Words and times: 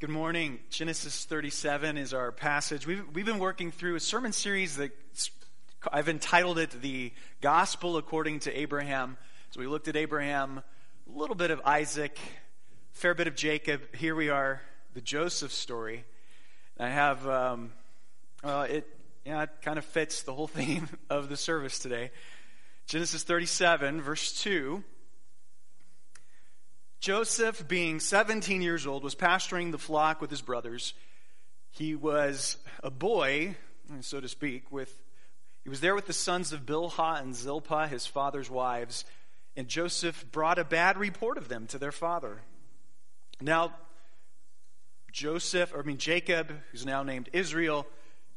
Good 0.00 0.08
morning. 0.08 0.60
Genesis 0.70 1.26
37 1.26 1.98
is 1.98 2.14
our 2.14 2.32
passage. 2.32 2.86
We've, 2.86 3.04
we've 3.12 3.26
been 3.26 3.38
working 3.38 3.70
through 3.70 3.96
a 3.96 4.00
sermon 4.00 4.32
series 4.32 4.76
that 4.76 4.92
I've 5.92 6.08
entitled 6.08 6.58
it 6.58 6.70
The 6.80 7.12
Gospel 7.42 7.98
According 7.98 8.40
to 8.40 8.58
Abraham. 8.58 9.18
So 9.50 9.60
we 9.60 9.66
looked 9.66 9.88
at 9.88 9.96
Abraham, 9.96 10.62
a 11.06 11.18
little 11.18 11.36
bit 11.36 11.50
of 11.50 11.60
Isaac, 11.66 12.18
a 12.18 12.96
fair 12.96 13.12
bit 13.12 13.26
of 13.26 13.36
Jacob. 13.36 13.94
Here 13.94 14.14
we 14.14 14.30
are, 14.30 14.62
the 14.94 15.02
Joseph 15.02 15.52
story. 15.52 16.06
I 16.78 16.88
have, 16.88 17.28
um, 17.28 17.70
it, 18.42 18.88
yeah, 19.26 19.42
it 19.42 19.50
kind 19.60 19.76
of 19.76 19.84
fits 19.84 20.22
the 20.22 20.32
whole 20.32 20.48
theme 20.48 20.88
of 21.10 21.28
the 21.28 21.36
service 21.36 21.78
today. 21.78 22.10
Genesis 22.86 23.22
37, 23.22 24.00
verse 24.00 24.32
2. 24.40 24.82
Joseph, 27.00 27.66
being 27.66 27.98
17 27.98 28.60
years 28.60 28.86
old, 28.86 29.02
was 29.02 29.14
pasturing 29.14 29.70
the 29.70 29.78
flock 29.78 30.20
with 30.20 30.30
his 30.30 30.42
brothers. 30.42 30.92
He 31.70 31.94
was 31.94 32.58
a 32.82 32.90
boy, 32.90 33.56
so 34.00 34.20
to 34.20 34.28
speak, 34.28 34.70
with 34.70 34.94
he 35.62 35.70
was 35.70 35.80
there 35.80 35.94
with 35.94 36.06
the 36.06 36.12
sons 36.12 36.52
of 36.52 36.64
Bilhah 36.64 37.20
and 37.20 37.34
Zilpah, 37.34 37.86
his 37.86 38.06
father's 38.06 38.50
wives, 38.50 39.04
and 39.56 39.68
Joseph 39.68 40.30
brought 40.30 40.58
a 40.58 40.64
bad 40.64 40.96
report 40.96 41.36
of 41.36 41.48
them 41.48 41.66
to 41.68 41.78
their 41.78 41.92
father. 41.92 42.42
Now, 43.40 43.74
Joseph, 45.12 45.74
or 45.74 45.80
I 45.80 45.82
mean 45.82 45.98
Jacob, 45.98 46.52
who's 46.70 46.86
now 46.86 47.02
named 47.02 47.28
Israel, 47.32 47.86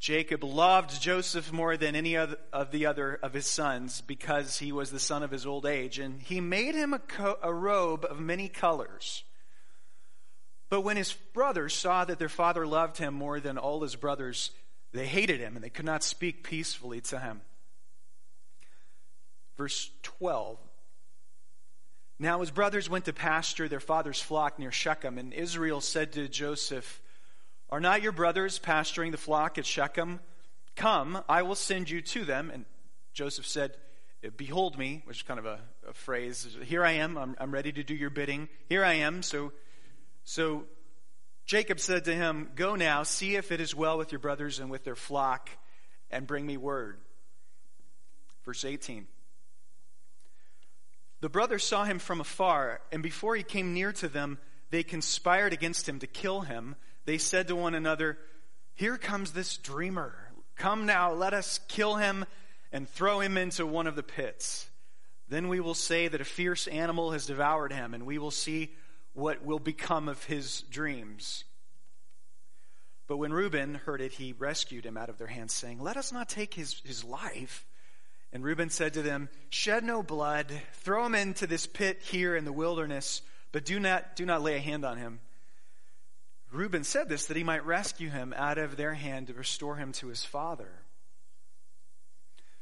Jacob 0.03 0.43
loved 0.43 1.02
Joseph 1.02 1.53
more 1.53 1.77
than 1.77 1.95
any 1.95 2.17
of 2.17 2.35
the 2.71 2.85
other 2.85 3.17
of 3.23 3.31
his 3.31 3.45
sons 3.45 4.02
because 4.02 4.59
he 4.59 4.70
was 4.73 4.91
the 4.91 4.99
son 4.99 5.23
of 5.23 5.31
his 5.31 5.45
old 5.45 5.66
age, 5.66 5.98
and 5.98 6.21
he 6.21 6.41
made 6.41 6.75
him 6.75 6.94
a, 6.94 6.99
co- 6.99 7.38
a 7.41 7.53
robe 7.53 8.05
of 8.09 8.20
many 8.20 8.49
colors. 8.49 9.23
But 10.67 10.81
when 10.81 10.97
his 10.97 11.13
brothers 11.13 11.73
saw 11.73 12.03
that 12.03 12.20
their 12.20 12.27
father 12.27 12.67
loved 12.67 12.97
him 12.97 13.13
more 13.13 13.39
than 13.39 13.58
all 13.58 13.81
his 13.81 13.95
brothers, 13.95 14.52
they 14.92 15.05
hated 15.05 15.39
him 15.39 15.55
and 15.55 15.64
they 15.64 15.69
could 15.69 15.86
not 15.86 16.03
speak 16.03 16.44
peacefully 16.44 16.99
to 16.99 17.20
him. 17.20 17.39
Verse 19.55 19.89
12. 20.02 20.59
Now 22.20 22.42
his 22.42 22.52
brothers 22.52 22.89
went 22.89 23.05
to 23.05 23.14
pasture 23.14 23.70
their 23.70 23.80
father's 23.80 24.22
flock 24.22 24.59
near 24.59 24.70
Shechem, 24.70 25.17
and 25.17 25.31
Israel 25.31 25.80
said 25.80 26.11
to 26.11 26.27
Joseph, 26.27 27.02
are 27.69 27.80
not 27.80 28.02
your 28.02 28.11
brothers 28.11 28.59
pasturing 28.59 29.11
the 29.11 29.17
flock 29.17 29.58
at 29.58 29.66
Shechem? 29.66 30.19
Come, 30.75 31.23
I 31.30 31.44
will 31.44 31.56
send 31.56 31.89
you 31.89 32.02
to 32.02 32.25
them. 32.25 32.50
And 32.52 32.66
Joseph 33.14 33.45
said, 33.45 33.75
Behold 34.38 34.78
me, 34.78 35.02
which 35.05 35.17
is 35.17 35.23
kind 35.23 35.39
of 35.39 35.45
a, 35.45 35.59
a 35.88 35.94
phrase. 35.94 36.58
Here 36.64 36.86
I 36.86 36.94
am. 36.94 37.17
I'm, 37.17 37.36
I'm, 37.39 37.52
ready 37.52 37.72
to 37.73 37.83
do 37.83 37.94
your 37.94 38.09
bidding. 38.09 38.47
Here 38.70 38.83
I 38.83 38.94
am. 38.94 39.22
So, 39.22 39.52
so 40.23 40.64
Jacob 41.45 41.80
said 41.80 42.05
to 42.05 42.16
him, 42.16 42.50
Go 42.55 42.75
now, 42.75 43.03
see 43.03 43.36
if 43.36 43.52
it 43.52 43.59
is 43.59 43.75
well 43.75 43.98
with 43.98 44.11
your 44.11 44.20
brothers 44.20 44.59
and 44.59 44.72
with 44.72 44.86
their 44.86 44.95
flock, 44.95 45.50
and 46.09 46.25
bring 46.25 46.45
me 46.45 46.55
word. 46.55 47.00
Verse 48.45 48.64
18. 48.64 49.08
The 51.20 51.30
brothers 51.30 51.64
saw 51.64 51.83
him 51.83 52.00
from 52.00 52.22
afar, 52.22 52.81
and 52.92 53.03
before 53.03 53.36
he 53.36 53.44
came 53.44 53.73
near 53.73 53.92
to 53.94 54.08
them, 54.08 54.38
they 54.72 54.83
conspired 54.83 55.53
against 55.53 55.88
him 55.88 56.00
to 56.00 56.08
kill 56.08 56.42
him 56.42 56.75
they 57.05 57.17
said 57.17 57.47
to 57.47 57.55
one 57.55 57.75
another, 57.75 58.17
Here 58.73 58.97
comes 58.97 59.31
this 59.31 59.57
dreamer. 59.57 60.15
Come 60.55 60.85
now, 60.85 61.13
let 61.13 61.33
us 61.33 61.59
kill 61.67 61.95
him 61.95 62.25
and 62.71 62.87
throw 62.87 63.19
him 63.19 63.37
into 63.37 63.65
one 63.65 63.87
of 63.87 63.95
the 63.95 64.03
pits. 64.03 64.69
Then 65.29 65.47
we 65.47 65.59
will 65.59 65.73
say 65.73 66.07
that 66.07 66.21
a 66.21 66.25
fierce 66.25 66.67
animal 66.67 67.11
has 67.11 67.25
devoured 67.25 67.71
him, 67.71 67.93
and 67.93 68.05
we 68.05 68.17
will 68.17 68.31
see 68.31 68.73
what 69.13 69.43
will 69.43 69.59
become 69.59 70.09
of 70.09 70.23
his 70.25 70.61
dreams. 70.63 71.43
But 73.07 73.17
when 73.17 73.33
Reuben 73.33 73.75
heard 73.75 74.01
it, 74.01 74.13
he 74.13 74.33
rescued 74.33 74.85
him 74.85 74.97
out 74.97 75.09
of 75.09 75.17
their 75.17 75.27
hands, 75.27 75.53
saying, 75.53 75.79
Let 75.79 75.97
us 75.97 76.11
not 76.11 76.29
take 76.29 76.53
his, 76.53 76.81
his 76.83 77.03
life. 77.03 77.65
And 78.31 78.43
Reuben 78.43 78.69
said 78.69 78.93
to 78.93 79.02
them, 79.02 79.30
Shed 79.49 79.83
no 79.83 80.02
blood, 80.02 80.52
throw 80.73 81.05
him 81.05 81.13
into 81.13 81.45
this 81.45 81.67
pit 81.67 82.02
here 82.02 82.36
in 82.36 82.45
the 82.45 82.53
wilderness, 82.53 83.21
but 83.52 83.65
do 83.65 83.80
not, 83.80 84.15
do 84.15 84.25
not 84.25 84.42
lay 84.42 84.55
a 84.55 84.59
hand 84.59 84.83
on 84.83 84.97
him. 84.97 85.19
Reuben 86.53 86.83
said 86.83 87.09
this 87.09 87.25
that 87.25 87.37
he 87.37 87.43
might 87.43 87.65
rescue 87.65 88.09
him 88.09 88.33
out 88.37 88.58
of 88.58 88.77
their 88.77 88.93
hand 88.93 89.27
to 89.27 89.33
restore 89.33 89.77
him 89.77 89.91
to 89.93 90.08
his 90.08 90.23
father. 90.23 90.83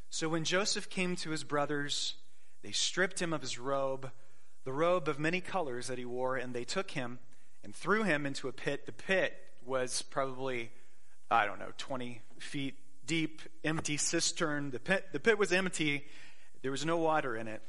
So 0.10 0.30
when 0.30 0.44
Joseph 0.44 0.90
came 0.90 1.16
to 1.18 1.32
his 1.32 1.44
brothers, 1.44 2.16
they 2.64 2.72
stripped 2.72 3.22
him 3.22 3.34
of 3.34 3.42
his 3.42 3.60
robe, 3.60 4.12
the 4.64 4.74
robe 4.74 5.08
of 5.08 5.20
many 5.20 5.42
colors 5.42 5.88
that 5.88 5.98
he 5.98 6.06
wore, 6.06 6.38
and 6.38 6.54
they 6.54 6.64
took 6.64 6.92
him 6.92 7.20
and 7.64 7.76
threw 7.76 8.04
him 8.04 8.26
into 8.26 8.48
a 8.48 8.54
pit. 8.54 8.86
The 8.86 8.92
pit 8.92 9.34
was 9.66 10.02
probably, 10.02 10.72
I 11.30 11.46
don't 11.46 11.60
know, 11.60 11.72
20 11.78 12.22
feet 12.40 12.76
deep, 13.06 13.42
empty 13.64 13.98
cistern. 13.98 14.72
The 14.72 14.80
pit, 14.80 15.08
the 15.12 15.20
pit 15.20 15.38
was 15.38 15.52
empty, 15.52 16.06
there 16.62 16.72
was 16.72 16.86
no 16.86 16.98
water 16.98 17.36
in 17.36 17.48
it. 17.48 17.62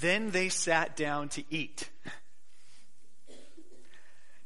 Then 0.00 0.30
they 0.30 0.48
sat 0.48 0.96
down 0.96 1.28
to 1.30 1.44
eat. 1.50 1.90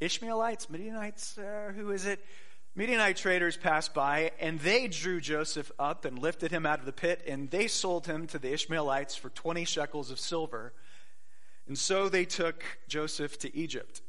Ishmaelites, 0.00 0.70
Midianites, 0.70 1.36
uh, 1.36 1.72
who 1.76 1.90
is 1.90 2.06
it? 2.06 2.24
Midianite 2.74 3.16
traders 3.16 3.56
passed 3.56 3.92
by, 3.92 4.30
and 4.40 4.58
they 4.60 4.88
drew 4.88 5.20
Joseph 5.20 5.70
up 5.78 6.06
and 6.06 6.18
lifted 6.18 6.50
him 6.50 6.64
out 6.64 6.78
of 6.78 6.86
the 6.86 6.92
pit, 6.92 7.22
and 7.26 7.50
they 7.50 7.66
sold 7.66 8.06
him 8.06 8.26
to 8.28 8.38
the 8.38 8.52
Ishmaelites 8.52 9.16
for 9.16 9.28
20 9.28 9.64
shekels 9.64 10.10
of 10.10 10.18
silver. 10.18 10.72
And 11.66 11.78
so 11.78 12.08
they 12.08 12.24
took 12.24 12.64
Joseph 12.88 13.38
to 13.40 13.54
Egypt. 13.54 14.00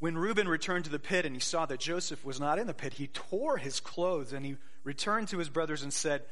When 0.00 0.18
Reuben 0.18 0.48
returned 0.48 0.84
to 0.86 0.90
the 0.90 0.98
pit 0.98 1.24
and 1.24 1.34
he 1.34 1.40
saw 1.40 1.66
that 1.66 1.80
Joseph 1.80 2.24
was 2.24 2.40
not 2.40 2.58
in 2.58 2.66
the 2.66 2.74
pit, 2.74 2.94
he 2.94 3.08
tore 3.08 3.56
his 3.56 3.80
clothes 3.80 4.32
and 4.32 4.44
he 4.44 4.56
returned 4.84 5.28
to 5.28 5.38
his 5.38 5.48
brothers 5.48 5.82
and 5.82 5.92
said, 5.92 6.22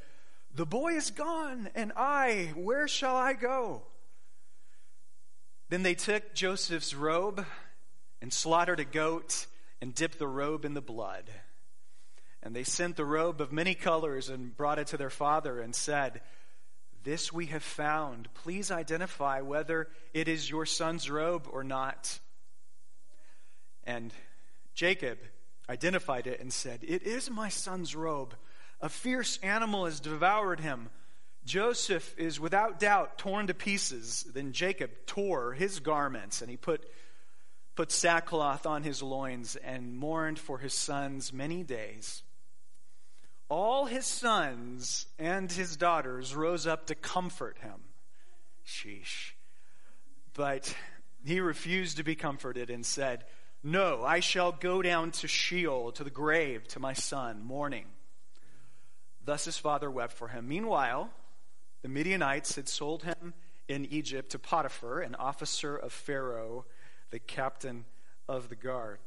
The 0.55 0.67
boy 0.67 0.95
is 0.95 1.11
gone, 1.11 1.69
and 1.75 1.93
I, 1.97 2.53
where 2.55 2.89
shall 2.89 3.17
I 3.17 3.33
go? 3.35 3.83
Then 5.69 5.83
they 5.83 5.95
took 5.95 6.33
Joseph's 6.33 6.95
robe 6.95 7.45
and 8.27 8.33
slaughtered 8.33 8.81
a 8.81 8.85
goat 8.85 9.47
and 9.81 9.95
dipped 9.95 10.19
the 10.19 10.27
robe 10.27 10.65
in 10.65 10.75
the 10.75 10.81
blood. 10.81 11.31
And 12.43 12.57
they 12.57 12.65
sent 12.65 12.97
the 12.97 13.05
robe 13.05 13.41
of 13.41 13.53
many 13.53 13.77
colors 13.77 14.29
and 14.29 14.57
brought 14.57 14.81
it 14.81 14.89
to 14.89 14.97
their 14.97 15.11
father 15.11 15.61
and 15.61 15.73
said, 15.73 16.23
This 17.05 17.33
we 17.33 17.47
have 17.47 17.63
found. 17.63 18.27
Please 18.35 18.73
identify 18.73 19.43
whether 19.43 19.87
it 20.13 20.27
is 20.27 20.51
your 20.51 20.67
son's 20.67 21.09
robe 21.09 21.47
or 21.53 21.63
not. 21.63 22.19
And 23.85 24.13
Jacob 24.75 25.19
identified 25.71 26.27
it 26.27 26.41
and 26.41 26.53
said, 26.53 26.81
It 26.83 27.05
is 27.05 27.31
my 27.31 27.49
son's 27.49 27.95
robe. 27.95 28.35
A 28.81 28.89
fierce 28.89 29.39
animal 29.41 29.85
has 29.85 30.01
devoured 30.01 30.59
him. 30.59 30.91
Joseph 31.45 32.13
is 32.19 32.41
without 32.41 32.81
doubt 32.81 33.19
torn 33.19 33.47
to 33.47 33.55
pieces. 33.55 34.27
Then 34.35 34.51
Jacob 34.51 34.91
tore 35.07 35.53
his 35.53 35.79
garments 35.79 36.43
and 36.43 36.51
he 36.51 36.57
put 36.57 36.85
put 37.77 37.93
sackcloth 37.93 38.67
on 38.67 38.83
his 38.83 39.03
loins, 39.03 39.55
and 39.57 39.95
mourned 39.95 40.39
for 40.39 40.59
his 40.59 40.75
sons 40.75 41.33
many 41.33 41.63
days. 41.63 42.23
All 43.49 43.85
his 43.85 44.07
sons 44.07 45.07
and 45.19 45.53
his 45.53 45.77
daughters 45.77 46.35
rose 46.35 46.67
up 46.67 46.87
to 46.87 46.95
comfort 46.95 47.59
him. 47.59 47.85
Sheesh. 48.67 49.33
But 50.35 50.75
he 51.25 51.41
refused 51.41 51.99
to 51.99 52.03
be 52.03 52.17
comforted 52.17 52.71
and 52.71 52.85
said, 52.85 53.25
No, 53.63 54.03
I 54.05 54.21
shall 54.21 54.53
go 54.53 54.83
down 54.83 55.13
to 55.13 55.29
Sheol, 55.29 55.93
to 55.93 56.03
the 56.03 56.11
grave, 56.11 56.67
to 56.69 56.81
my 56.81 56.95
son, 56.95 57.45
mourning. 57.45 57.87
Thus 59.25 59.45
his 59.45 59.59
father 59.59 59.91
wept 59.91 60.15
for 60.15 60.29
him. 60.29 60.49
Meanwhile, 60.49 61.11
the 61.83 61.89
Midianites 61.89 62.57
had 62.57 62.69
sold 62.69 63.05
him 63.05 63.35
in 63.69 63.85
Egypt 63.87 64.31
to 64.31 64.39
Potiphar, 64.39 65.01
an 65.01 65.15
officer 65.15 65.77
of 65.77 65.93
Pharaoh 65.93 66.65
the 67.11 67.19
captain 67.19 67.85
of 68.29 68.49
the 68.49 68.57
guard. 68.57 68.99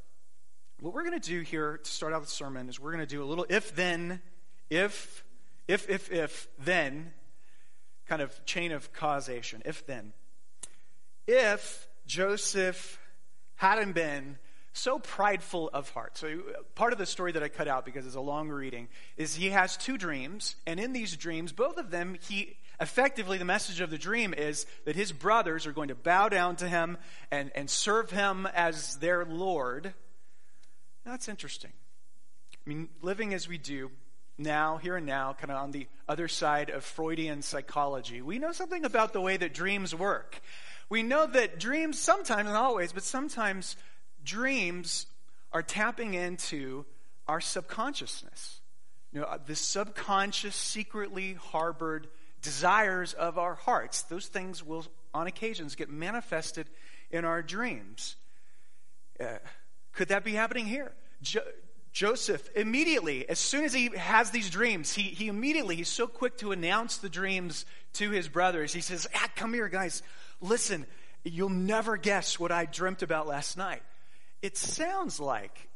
What 0.79 0.93
we're 0.93 1.03
going 1.03 1.19
to 1.19 1.29
do 1.29 1.41
here 1.41 1.77
to 1.83 1.91
start 1.91 2.13
out 2.13 2.21
the 2.21 2.29
sermon 2.29 2.69
is 2.69 2.79
we're 2.79 2.91
going 2.91 3.05
to 3.05 3.15
do 3.15 3.21
a 3.21 3.25
little 3.25 3.45
if 3.49 3.75
then, 3.75 4.21
if, 4.69 5.23
if, 5.67 5.89
if, 5.89 6.11
if, 6.11 6.47
then 6.63 7.11
kind 8.07 8.21
of 8.21 8.45
chain 8.45 8.71
of 8.71 8.91
causation. 8.93 9.61
If 9.65 9.85
then. 9.85 10.13
If 11.27 11.87
Joseph 12.07 12.99
hadn't 13.55 13.93
been 13.93 14.37
so 14.73 14.99
prideful 14.99 15.69
of 15.73 15.89
heart. 15.89 16.17
So, 16.17 16.39
part 16.75 16.93
of 16.93 16.99
the 16.99 17.05
story 17.05 17.33
that 17.33 17.43
I 17.43 17.49
cut 17.49 17.67
out 17.67 17.85
because 17.85 18.05
it's 18.05 18.15
a 18.15 18.21
long 18.21 18.49
reading 18.49 18.87
is 19.17 19.35
he 19.35 19.49
has 19.49 19.77
two 19.77 19.97
dreams, 19.97 20.55
and 20.65 20.79
in 20.79 20.93
these 20.93 21.15
dreams, 21.17 21.51
both 21.51 21.77
of 21.77 21.91
them, 21.91 22.17
he 22.21 22.57
effectively, 22.79 23.37
the 23.37 23.45
message 23.45 23.81
of 23.81 23.89
the 23.89 23.97
dream 23.97 24.33
is 24.33 24.65
that 24.85 24.95
his 24.95 25.11
brothers 25.11 25.67
are 25.67 25.71
going 25.71 25.89
to 25.89 25.95
bow 25.95 26.29
down 26.29 26.55
to 26.57 26.67
him 26.67 26.97
and, 27.31 27.51
and 27.55 27.69
serve 27.69 28.11
him 28.11 28.47
as 28.53 28.95
their 28.97 29.25
Lord. 29.25 29.93
That's 31.05 31.27
interesting. 31.27 31.71
I 32.53 32.69
mean, 32.69 32.89
living 33.01 33.33
as 33.33 33.47
we 33.47 33.57
do 33.57 33.91
now, 34.37 34.77
here 34.77 34.95
and 34.95 35.05
now, 35.05 35.33
kind 35.33 35.51
of 35.51 35.57
on 35.57 35.71
the 35.71 35.87
other 36.07 36.27
side 36.27 36.69
of 36.69 36.83
Freudian 36.83 37.41
psychology, 37.41 38.21
we 38.21 38.39
know 38.39 38.51
something 38.51 38.85
about 38.85 39.13
the 39.13 39.21
way 39.21 39.37
that 39.37 39.53
dreams 39.53 39.93
work. 39.93 40.41
We 40.89 41.03
know 41.03 41.27
that 41.27 41.59
dreams, 41.59 41.99
sometimes, 41.99 42.45
not 42.45 42.55
always, 42.55 42.93
but 42.93 43.03
sometimes 43.03 43.75
dreams 44.23 45.05
are 45.51 45.63
tapping 45.63 46.13
into 46.13 46.85
our 47.27 47.41
subconsciousness. 47.41 48.61
You 49.11 49.21
know, 49.21 49.25
uh, 49.25 49.37
the 49.45 49.55
subconscious, 49.55 50.55
secretly 50.55 51.33
harbored 51.33 52.07
desires 52.41 53.13
of 53.13 53.37
our 53.37 53.55
hearts. 53.55 54.03
Those 54.03 54.27
things 54.27 54.63
will, 54.63 54.85
on 55.13 55.27
occasions, 55.27 55.75
get 55.75 55.89
manifested 55.89 56.69
in 57.11 57.25
our 57.25 57.41
dreams. 57.41 58.15
Uh, 59.19 59.37
could 59.93 60.09
that 60.09 60.23
be 60.23 60.33
happening 60.33 60.65
here? 60.65 60.91
Jo- 61.21 61.41
Joseph, 61.91 62.47
immediately, 62.55 63.27
as 63.27 63.39
soon 63.39 63.65
as 63.65 63.73
he 63.73 63.89
has 63.97 64.31
these 64.31 64.49
dreams, 64.49 64.93
he, 64.93 65.01
he 65.03 65.27
immediately, 65.27 65.75
he's 65.75 65.89
so 65.89 66.07
quick 66.07 66.37
to 66.37 66.51
announce 66.51 66.97
the 66.97 67.09
dreams 67.09 67.65
to 67.93 68.11
his 68.11 68.29
brothers. 68.29 68.71
He 68.71 68.81
says, 68.81 69.07
ah, 69.15 69.29
Come 69.35 69.53
here, 69.53 69.69
guys. 69.69 70.03
Listen, 70.39 70.85
you'll 71.23 71.49
never 71.49 71.97
guess 71.97 72.39
what 72.39 72.51
I 72.51 72.65
dreamt 72.65 73.01
about 73.01 73.27
last 73.27 73.57
night. 73.57 73.81
It 74.41 74.55
sounds 74.55 75.19
like 75.19 75.69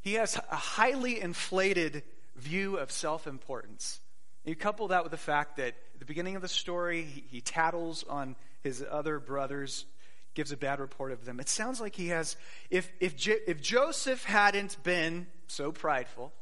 he 0.00 0.14
has 0.14 0.38
a 0.50 0.56
highly 0.56 1.20
inflated 1.20 2.02
view 2.36 2.76
of 2.76 2.92
self 2.92 3.26
importance. 3.26 4.00
You 4.46 4.54
couple 4.54 4.88
that 4.88 5.02
with 5.02 5.10
the 5.10 5.18
fact 5.18 5.56
that 5.56 5.74
at 5.94 5.98
the 5.98 6.04
beginning 6.04 6.36
of 6.36 6.42
the 6.42 6.48
story, 6.48 7.02
he, 7.02 7.24
he 7.28 7.40
tattles 7.40 8.04
on 8.08 8.36
his 8.62 8.84
other 8.88 9.18
brothers, 9.18 9.86
gives 10.34 10.52
a 10.52 10.56
bad 10.56 10.78
report 10.78 11.10
of 11.10 11.24
them. 11.24 11.40
It 11.40 11.48
sounds 11.48 11.80
like 11.80 11.96
he 11.96 12.08
has, 12.08 12.36
if, 12.70 12.88
if, 13.00 13.14
if 13.26 13.60
Joseph 13.60 14.22
hadn't 14.24 14.80
been 14.84 15.26
so 15.48 15.72
prideful, 15.72 16.32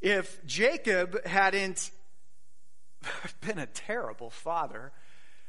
if 0.00 0.44
Jacob 0.44 1.24
hadn't 1.24 1.90
been 3.40 3.58
a 3.58 3.66
terrible 3.66 4.30
father, 4.30 4.90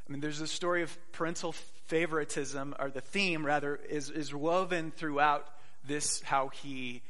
I 0.08 0.12
mean, 0.12 0.22
there's 0.22 0.42
a 0.42 0.48
story 0.48 0.84
of 0.84 0.96
parental 1.14 1.54
favoritism, 1.88 2.76
or 2.78 2.92
the 2.92 3.02
theme 3.02 3.44
rather, 3.44 3.76
is, 3.76 4.12
is 4.12 4.34
woven 4.36 4.92
throughout 4.92 5.48
this, 5.88 6.22
how 6.22 6.50
he 6.50 7.02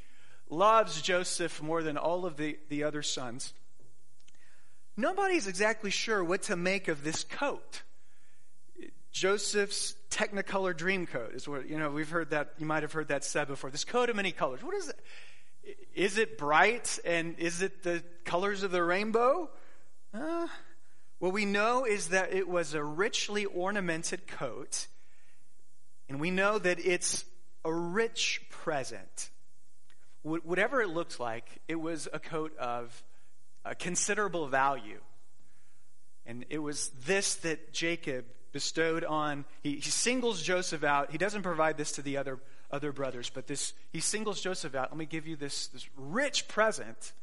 loves 0.49 1.01
Joseph 1.01 1.61
more 1.61 1.83
than 1.83 1.97
all 1.97 2.25
of 2.25 2.37
the, 2.37 2.57
the 2.69 2.83
other 2.83 3.03
sons. 3.03 3.53
Nobody's 4.97 5.47
exactly 5.47 5.91
sure 5.91 6.23
what 6.23 6.43
to 6.43 6.55
make 6.55 6.87
of 6.87 7.03
this 7.03 7.23
coat. 7.23 7.83
Joseph's 9.11 9.95
Technicolor 10.09 10.75
dream 10.75 11.07
coat 11.07 11.33
is 11.33 11.47
what, 11.47 11.69
you 11.69 11.77
know, 11.79 11.89
we've 11.91 12.09
heard 12.09 12.31
that, 12.31 12.53
you 12.57 12.65
might 12.65 12.83
have 12.83 12.91
heard 12.91 13.07
that 13.07 13.23
said 13.23 13.47
before. 13.47 13.69
This 13.69 13.85
coat 13.85 14.09
of 14.09 14.15
many 14.15 14.31
colors. 14.31 14.63
What 14.63 14.75
is 14.75 14.89
it? 14.89 14.99
Is 15.93 16.17
it 16.17 16.37
bright 16.37 16.99
and 17.05 17.37
is 17.37 17.61
it 17.61 17.83
the 17.83 18.03
colors 18.25 18.63
of 18.63 18.71
the 18.71 18.83
rainbow? 18.83 19.49
Uh, 20.13 20.47
what 21.19 21.33
we 21.33 21.45
know 21.45 21.85
is 21.85 22.09
that 22.09 22.33
it 22.33 22.47
was 22.47 22.73
a 22.73 22.83
richly 22.83 23.45
ornamented 23.45 24.25
coat, 24.25 24.87
and 26.07 26.19
we 26.19 26.31
know 26.31 26.57
that 26.57 26.83
it's 26.83 27.23
a 27.63 27.73
rich 27.73 28.41
present 28.49 29.29
whatever 30.23 30.81
it 30.81 30.89
looked 30.89 31.19
like, 31.19 31.61
it 31.67 31.79
was 31.79 32.07
a 32.11 32.19
coat 32.19 32.57
of 32.57 33.03
a 33.65 33.75
considerable 33.75 34.47
value. 34.47 34.99
And 36.25 36.45
it 36.49 36.59
was 36.59 36.89
this 37.05 37.35
that 37.35 37.73
Jacob 37.73 38.25
bestowed 38.51 39.03
on, 39.03 39.45
he, 39.61 39.75
he, 39.75 39.89
singles 39.89 40.41
Joseph 40.41 40.83
out. 40.83 41.11
He 41.11 41.17
doesn't 41.17 41.43
provide 41.43 41.77
this 41.77 41.93
to 41.93 42.01
the 42.01 42.17
other, 42.17 42.39
other 42.71 42.91
brothers, 42.91 43.29
but 43.29 43.47
this, 43.47 43.73
he 43.91 43.99
singles 43.99 44.41
Joseph 44.41 44.75
out. 44.75 44.91
Let 44.91 44.97
me 44.97 45.05
give 45.05 45.27
you 45.27 45.35
this, 45.35 45.67
this 45.67 45.87
rich 45.95 46.47
present. 46.47 47.13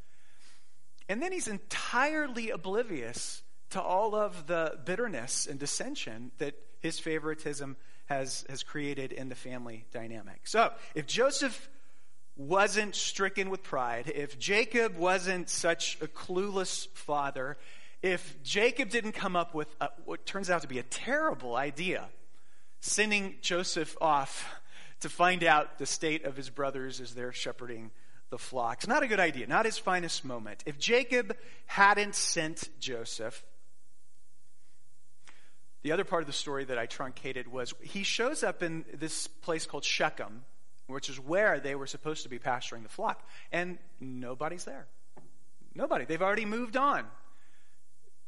And 1.09 1.23
then 1.23 1.33
he's 1.33 1.49
entirely 1.49 2.51
oblivious 2.51 3.43
to 3.71 3.83
all 3.83 4.15
of 4.15 4.47
the 4.47 4.79
bitterness 4.85 5.47
and 5.47 5.59
dissension 5.59 6.31
that 6.39 6.55
his 6.81 6.99
favoritism 6.99 7.77
has, 8.07 8.45
has 8.49 8.63
created 8.63 9.13
in 9.13 9.29
the 9.29 9.35
family 9.35 9.85
dynamic. 9.93 10.43
So, 10.45 10.73
if 10.95 11.07
Joseph 11.07 11.69
wasn't 12.37 12.95
stricken 12.95 13.51
with 13.51 13.63
pride, 13.63 14.13
if 14.15 14.39
Jacob 14.39 14.97
wasn't 14.97 15.49
such 15.49 15.99
a 16.03 16.07
clueless 16.07 16.89
father, 16.95 17.57
if 18.03 18.43
Jacob 18.43 18.91
didn't 18.91 19.13
come 19.13 19.35
up 19.37 19.55
with 19.55 19.75
a, 19.81 19.89
what 20.05 20.27
turns 20.27 20.51
out 20.51 20.63
to 20.63 20.69
be 20.69 20.79
a 20.79 20.85
terrible 20.85 21.57
idea, 21.57 22.05
sending 22.81 23.37
Joseph 23.41 23.97
off 24.01 24.55
to 25.01 25.09
find 25.09 25.45
out 25.45 25.79
the 25.79 25.87
state 25.87 26.25
of 26.25 26.37
his 26.37 26.51
brothers 26.51 27.01
as 27.01 27.15
they're 27.15 27.33
shepherding 27.33 27.91
the 28.31 28.39
flocks. 28.39 28.87
Not 28.87 29.03
a 29.03 29.07
good 29.07 29.21
idea, 29.21 29.47
not 29.47 29.65
his 29.65 29.79
finest 29.79 30.25
moment. 30.25 30.63
If 30.67 30.79
Jacob 30.79 31.37
hadn't 31.67 32.15
sent 32.15 32.69
Joseph, 32.81 33.45
the 35.83 35.93
other 35.93 36.05
part 36.05 36.23
of 36.23 36.27
the 36.27 36.33
story 36.33 36.65
that 36.65 36.79
I 36.79 36.87
truncated 36.87 37.47
was 37.49 37.73
he 37.81 38.03
shows 38.03 38.43
up 38.43 38.63
in 38.63 38.85
this 38.93 39.27
place 39.27 39.67
called 39.67 39.85
Shechem, 39.85 40.45
which 40.87 41.09
is 41.09 41.19
where 41.19 41.61
they 41.61 41.75
were 41.75 41.87
supposed 41.87 42.23
to 42.23 42.29
be 42.29 42.39
pasturing 42.39 42.83
the 42.83 42.89
flock. 42.89 43.27
And 43.53 43.79
nobody's 44.01 44.65
there. 44.65 44.87
Nobody. 45.75 46.05
They've 46.05 46.23
already 46.23 46.45
moved 46.45 46.77
on. 46.77 47.05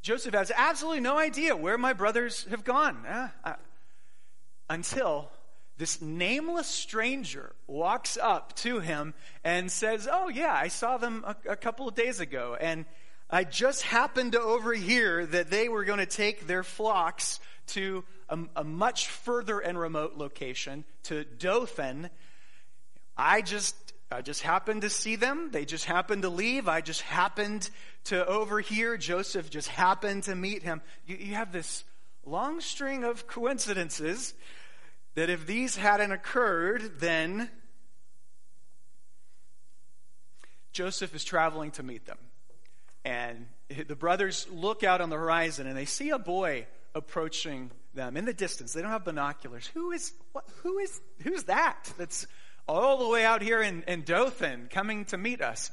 Joseph 0.02 0.34
has 0.34 0.52
absolutely 0.54 1.00
no 1.00 1.18
idea 1.18 1.56
where 1.56 1.78
my 1.78 1.92
brothers 1.92 2.46
have 2.50 2.64
gone 2.64 3.04
eh, 3.06 3.52
until 4.70 5.30
this 5.76 6.02
nameless 6.02 6.66
stranger 6.66 7.52
walks 7.66 8.16
up 8.20 8.54
to 8.56 8.80
him 8.80 9.14
and 9.44 9.70
says, 9.70 10.08
Oh, 10.10 10.28
yeah, 10.28 10.52
I 10.52 10.68
saw 10.68 10.98
them 10.98 11.24
a, 11.26 11.36
a 11.50 11.56
couple 11.56 11.88
of 11.88 11.94
days 11.94 12.20
ago. 12.20 12.56
And 12.60 12.84
I 13.30 13.44
just 13.44 13.82
happened 13.82 14.32
to 14.32 14.40
overhear 14.40 15.24
that 15.26 15.50
they 15.50 15.68
were 15.68 15.84
going 15.84 15.98
to 15.98 16.06
take 16.06 16.46
their 16.46 16.62
flocks 16.62 17.40
to 17.68 18.04
a, 18.28 18.38
a 18.56 18.64
much 18.64 19.08
further 19.08 19.60
and 19.60 19.78
remote 19.78 20.16
location, 20.16 20.84
to 21.04 21.24
Dothan, 21.24 22.10
I 23.18 23.42
just 23.42 23.74
I 24.10 24.22
just 24.22 24.42
happened 24.42 24.82
to 24.82 24.90
see 24.90 25.16
them. 25.16 25.50
They 25.52 25.66
just 25.66 25.84
happened 25.84 26.22
to 26.22 26.30
leave. 26.30 26.66
I 26.66 26.80
just 26.80 27.02
happened 27.02 27.68
to 28.04 28.26
overhear. 28.26 28.96
Joseph 28.96 29.50
just 29.50 29.68
happened 29.68 30.22
to 30.24 30.34
meet 30.34 30.62
him. 30.62 30.80
You, 31.06 31.16
you, 31.16 31.34
have 31.34 31.52
this 31.52 31.84
long 32.24 32.62
string 32.62 33.04
of 33.04 33.26
coincidences 33.26 34.32
that 35.14 35.28
if 35.28 35.46
these 35.46 35.76
hadn't 35.76 36.12
occurred, 36.12 37.00
then 37.00 37.50
Joseph 40.72 41.14
is 41.14 41.22
traveling 41.22 41.72
to 41.72 41.82
meet 41.82 42.06
them. 42.06 42.18
And 43.04 43.46
the 43.86 43.96
brothers 43.96 44.46
look 44.50 44.84
out 44.84 45.02
on 45.02 45.10
the 45.10 45.16
horizon 45.16 45.66
and 45.66 45.76
they 45.76 45.84
see 45.84 46.10
a 46.10 46.18
boy 46.18 46.66
approaching 46.94 47.70
them 47.92 48.16
in 48.16 48.24
the 48.24 48.32
distance. 48.32 48.72
They 48.72 48.80
don't 48.80 48.90
have 48.90 49.04
binoculars. 49.04 49.66
Who 49.74 49.90
is, 49.90 50.12
what, 50.32 50.44
who 50.62 50.78
is, 50.78 50.98
who's 51.22 51.44
that 51.44 51.92
that's 51.98 52.26
all 52.68 52.98
the 52.98 53.08
way 53.08 53.24
out 53.24 53.42
here 53.42 53.62
in, 53.62 53.82
in 53.88 54.02
Dothan 54.02 54.68
coming 54.70 55.06
to 55.06 55.16
meet 55.16 55.40
us. 55.40 55.70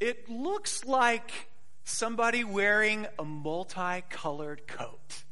It 0.00 0.28
looks 0.28 0.84
like 0.84 1.48
somebody 1.84 2.42
wearing 2.42 3.06
a 3.18 3.24
multicolored 3.24 4.66
coat. 4.66 5.22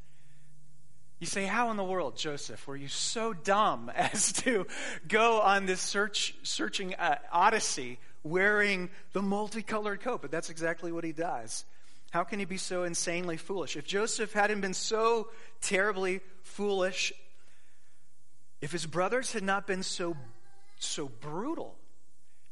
You 1.19 1.27
say, 1.27 1.47
How 1.47 1.71
in 1.71 1.77
the 1.77 1.85
world, 1.85 2.17
Joseph, 2.17 2.67
were 2.67 2.77
you 2.77 2.89
so 2.89 3.33
dumb 3.33 3.91
as 3.97 4.33
to 4.45 4.67
go 5.09 5.41
on 5.41 5.67
this 5.67 5.81
search, 5.81 6.35
searching 6.43 6.95
uh, 6.95 7.17
odyssey 7.31 7.99
wearing 8.23 8.91
the 9.13 9.23
multicolored 9.23 10.01
coat? 10.01 10.21
But 10.21 10.31
that's 10.31 10.51
exactly 10.51 10.93
what 10.93 11.05
he 11.05 11.13
does. 11.13 11.65
How 12.11 12.25
can 12.25 12.39
he 12.39 12.45
be 12.45 12.59
so 12.59 12.83
insanely 12.85 13.39
foolish? 13.39 13.77
If 13.77 13.87
Joseph 13.87 14.35
hadn't 14.35 14.61
been 14.61 14.75
so 14.75 15.29
terribly 15.63 16.21
foolish 16.43 17.13
if 18.63 18.71
his 18.71 18.87
brothers 18.87 19.33
had 19.33 19.43
not 19.43 19.67
been 19.67 19.83
so, 19.83 20.17
so 20.79 21.09
brutal, 21.09 21.77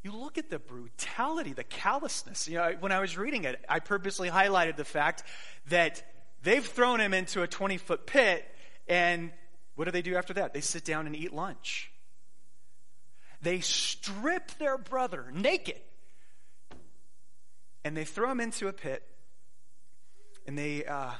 you 0.02 0.12
look 0.12 0.38
at 0.38 0.50
the 0.50 0.58
brutality, 0.58 1.52
the 1.52 1.64
callousness. 1.64 2.48
You 2.48 2.58
know, 2.58 2.74
when 2.80 2.90
I 2.90 3.00
was 3.00 3.16
reading 3.16 3.44
it, 3.44 3.64
I 3.68 3.78
purposely 3.78 4.28
highlighted 4.28 4.76
the 4.76 4.84
fact 4.84 5.22
that 5.68 6.02
they've 6.42 6.66
thrown 6.66 7.00
him 7.00 7.14
into 7.14 7.42
a 7.42 7.46
20 7.46 7.76
foot 7.76 8.06
pit, 8.06 8.44
and 8.88 9.30
what 9.76 9.84
do 9.84 9.92
they 9.92 10.02
do 10.02 10.16
after 10.16 10.34
that? 10.34 10.52
They 10.52 10.60
sit 10.60 10.84
down 10.84 11.06
and 11.06 11.14
eat 11.14 11.32
lunch. 11.32 11.92
They 13.40 13.60
strip 13.60 14.50
their 14.58 14.76
brother 14.76 15.30
naked, 15.32 15.80
and 17.84 17.96
they 17.96 18.04
throw 18.04 18.32
him 18.32 18.40
into 18.40 18.66
a 18.66 18.72
pit, 18.72 19.06
and 20.44 20.58
they, 20.58 20.84
uh, 20.84 21.12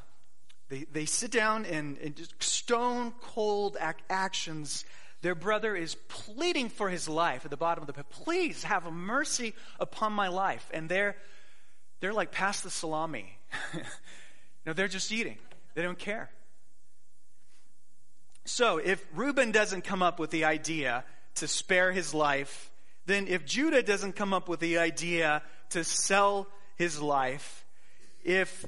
They, 0.70 0.86
they 0.90 1.04
sit 1.04 1.32
down 1.32 1.66
and, 1.66 1.98
and 1.98 2.14
just 2.14 2.40
stone 2.42 3.12
cold 3.20 3.76
ac- 3.80 3.98
actions. 4.08 4.84
Their 5.20 5.34
brother 5.34 5.74
is 5.74 5.96
pleading 6.08 6.68
for 6.68 6.88
his 6.88 7.08
life 7.08 7.44
at 7.44 7.50
the 7.50 7.56
bottom 7.56 7.82
of 7.82 7.88
the 7.88 7.92
pit. 7.92 8.06
Please 8.08 8.62
have 8.62 8.90
mercy 8.90 9.52
upon 9.80 10.12
my 10.12 10.28
life. 10.28 10.70
And 10.72 10.88
they're, 10.88 11.16
they're 11.98 12.14
like 12.14 12.30
past 12.30 12.62
the 12.62 12.70
salami. 12.70 13.36
no, 14.64 14.72
they're 14.72 14.88
just 14.88 15.10
eating. 15.10 15.38
They 15.74 15.82
don't 15.82 15.98
care. 15.98 16.30
So 18.44 18.78
if 18.78 19.04
Reuben 19.12 19.50
doesn't 19.50 19.82
come 19.82 20.04
up 20.04 20.20
with 20.20 20.30
the 20.30 20.44
idea 20.44 21.04
to 21.36 21.48
spare 21.48 21.90
his 21.90 22.14
life, 22.14 22.70
then 23.06 23.26
if 23.26 23.44
Judah 23.44 23.82
doesn't 23.82 24.14
come 24.14 24.32
up 24.32 24.48
with 24.48 24.60
the 24.60 24.78
idea 24.78 25.42
to 25.70 25.82
sell 25.82 26.46
his 26.76 27.00
life, 27.00 27.64
if 28.22 28.66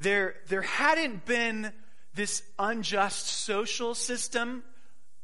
there, 0.00 0.34
there 0.48 0.62
hadn't 0.62 1.26
been 1.26 1.72
this 2.14 2.42
unjust 2.58 3.26
social 3.26 3.94
system, 3.94 4.62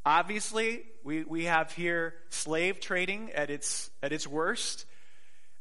obviously, 0.05 0.83
we, 1.03 1.23
we 1.23 1.45
have 1.45 1.71
here 1.71 2.13
slave 2.29 2.79
trading 2.79 3.31
at 3.31 3.49
its, 3.49 3.89
at 4.01 4.13
its 4.13 4.27
worst. 4.27 4.85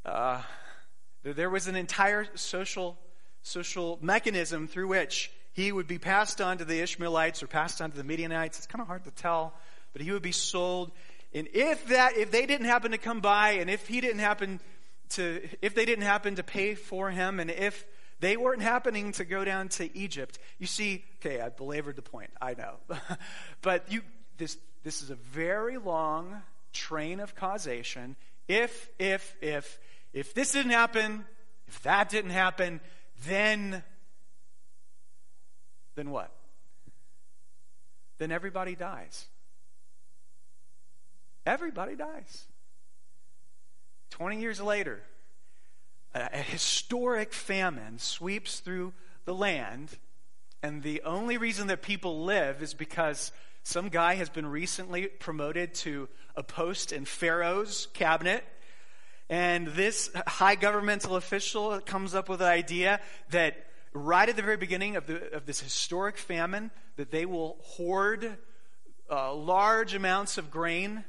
Uh, 0.04 0.42
there 1.22 1.50
was 1.50 1.66
an 1.66 1.76
entire 1.76 2.26
social, 2.34 2.96
social 3.42 3.98
mechanism 4.00 4.68
through 4.68 4.88
which 4.88 5.32
he 5.52 5.72
would 5.72 5.86
be 5.86 5.98
passed 5.98 6.40
on 6.40 6.58
to 6.58 6.64
the 6.64 6.80
Ishmaelites 6.80 7.42
or 7.42 7.46
passed 7.46 7.80
on 7.80 7.90
to 7.90 7.96
the 7.96 8.04
Midianites. 8.04 8.58
It's 8.58 8.66
kind 8.66 8.82
of 8.82 8.86
hard 8.86 9.04
to 9.04 9.10
tell, 9.10 9.54
but 9.92 10.02
he 10.02 10.12
would 10.12 10.22
be 10.22 10.32
sold. 10.32 10.92
And 11.32 11.48
if 11.52 11.88
that, 11.88 12.16
if 12.16 12.30
they 12.30 12.46
didn't 12.46 12.66
happen 12.66 12.92
to 12.92 12.98
come 12.98 13.20
by, 13.20 13.52
and 13.52 13.70
if 13.70 13.86
he 13.88 14.00
didn't 14.00 14.20
happen 14.20 14.60
to, 15.10 15.48
if 15.62 15.74
they 15.74 15.84
didn't 15.84 16.04
happen 16.04 16.36
to 16.36 16.42
pay 16.42 16.74
for 16.74 17.10
him, 17.10 17.40
and 17.40 17.50
if 17.50 17.84
they 18.20 18.36
weren't 18.36 18.62
happening 18.62 19.12
to 19.12 19.24
go 19.24 19.44
down 19.44 19.68
to 19.70 19.96
Egypt, 19.96 20.38
you 20.58 20.66
see, 20.66 21.04
okay, 21.20 21.40
I 21.40 21.48
belabored 21.50 21.96
the 21.96 22.02
point, 22.02 22.30
I 22.40 22.54
know, 22.54 22.74
but 23.62 23.90
you, 23.90 24.02
this, 24.38 24.56
this 24.84 25.02
is 25.02 25.10
a 25.10 25.14
very 25.14 25.78
long 25.78 26.42
train 26.72 27.20
of 27.20 27.34
causation. 27.34 28.16
If, 28.48 28.88
if, 28.98 29.34
if, 29.40 29.78
if 30.12 30.34
this 30.34 30.52
didn't 30.52 30.72
happen, 30.72 31.24
if 31.66 31.82
that 31.82 32.08
didn't 32.08 32.30
happen, 32.30 32.80
then 33.26 33.82
then 35.96 36.10
what? 36.10 36.30
Then 38.18 38.30
everybody 38.30 38.76
dies. 38.76 39.26
Everybody 41.44 41.96
dies. 41.96 42.44
20 44.10 44.40
years 44.40 44.60
later, 44.60 45.02
a, 46.16 46.42
historic 46.42 47.32
famine 47.32 47.98
sweeps 47.98 48.60
through 48.60 48.92
the 49.24 49.34
land, 49.34 49.98
and 50.62 50.82
the 50.82 51.02
only 51.02 51.38
reason 51.38 51.66
that 51.66 51.82
people 51.82 52.24
live 52.24 52.62
is 52.62 52.74
because 52.74 53.32
some 53.62 53.88
guy 53.88 54.14
has 54.14 54.28
been 54.28 54.46
recently 54.46 55.06
promoted 55.06 55.74
to 55.74 56.08
a 56.36 56.42
post 56.44 56.92
in 56.92 57.04
Pharaoh's 57.04 57.88
cabinet. 57.94 58.44
And 59.28 59.66
this 59.66 60.08
high 60.24 60.54
governmental 60.54 61.16
official 61.16 61.80
comes 61.80 62.14
up 62.14 62.28
with 62.28 62.38
the 62.38 62.46
idea 62.46 63.00
that 63.30 63.66
right 63.92 64.28
at 64.28 64.36
the 64.36 64.42
very 64.42 64.56
beginning 64.56 64.94
of, 64.94 65.06
the, 65.06 65.34
of 65.34 65.46
this 65.46 65.58
historic 65.58 66.16
famine 66.16 66.70
that 66.94 67.10
they 67.10 67.26
will 67.26 67.56
hoard 67.60 68.38
uh, 69.10 69.34
large 69.34 69.94
amounts 69.94 70.38
of 70.38 70.48
grain, 70.48 71.04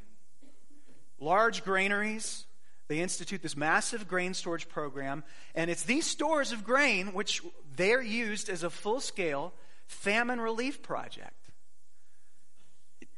large 1.20 1.64
granaries. 1.64 2.47
They 2.88 3.00
institute 3.00 3.42
this 3.42 3.58
massive 3.58 4.08
grain 4.08 4.34
storage 4.34 4.70
program, 4.70 5.24
and 5.56 5.70
it's 5.70 5.84
these 5.84 6.06
stores 6.06 6.52
of 6.52 6.64
grain 6.64 7.08
which 7.08 7.42
they're 7.76 8.02
used 8.02 8.50
as 8.50 8.64
a 8.64 8.70
full 8.70 9.02
scale 9.02 9.54
famine 9.88 10.40
relief 10.40 10.82
project. 10.82 11.34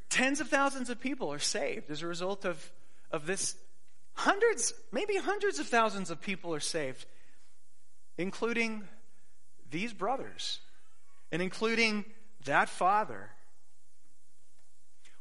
Tens 0.08 0.40
of 0.40 0.48
thousands 0.48 0.90
of 0.90 1.00
people 1.00 1.32
are 1.32 1.38
saved 1.38 1.90
as 1.90 2.02
a 2.02 2.06
result 2.06 2.44
of, 2.44 2.70
of 3.12 3.26
this. 3.26 3.54
Hundreds, 4.14 4.74
maybe 4.90 5.16
hundreds 5.16 5.60
of 5.60 5.66
thousands 5.66 6.10
of 6.10 6.20
people 6.20 6.52
are 6.52 6.60
saved, 6.60 7.06
including 8.18 8.82
these 9.70 9.92
brothers 9.92 10.58
and 11.30 11.40
including 11.40 12.04
that 12.44 12.68
father. 12.68 13.30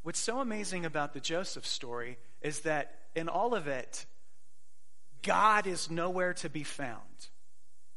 What's 0.02 0.20
so 0.20 0.40
amazing 0.40 0.86
about 0.86 1.14
the 1.14 1.20
Joseph 1.20 1.68
story 1.68 2.18
is 2.42 2.62
that 2.62 2.96
in 3.16 3.30
all 3.30 3.54
of 3.54 3.68
it, 3.68 4.06
God 5.24 5.68
is 5.68 5.90
nowhere 5.90 6.34
to 6.36 6.50
be 6.50 6.64
found. 6.64 7.02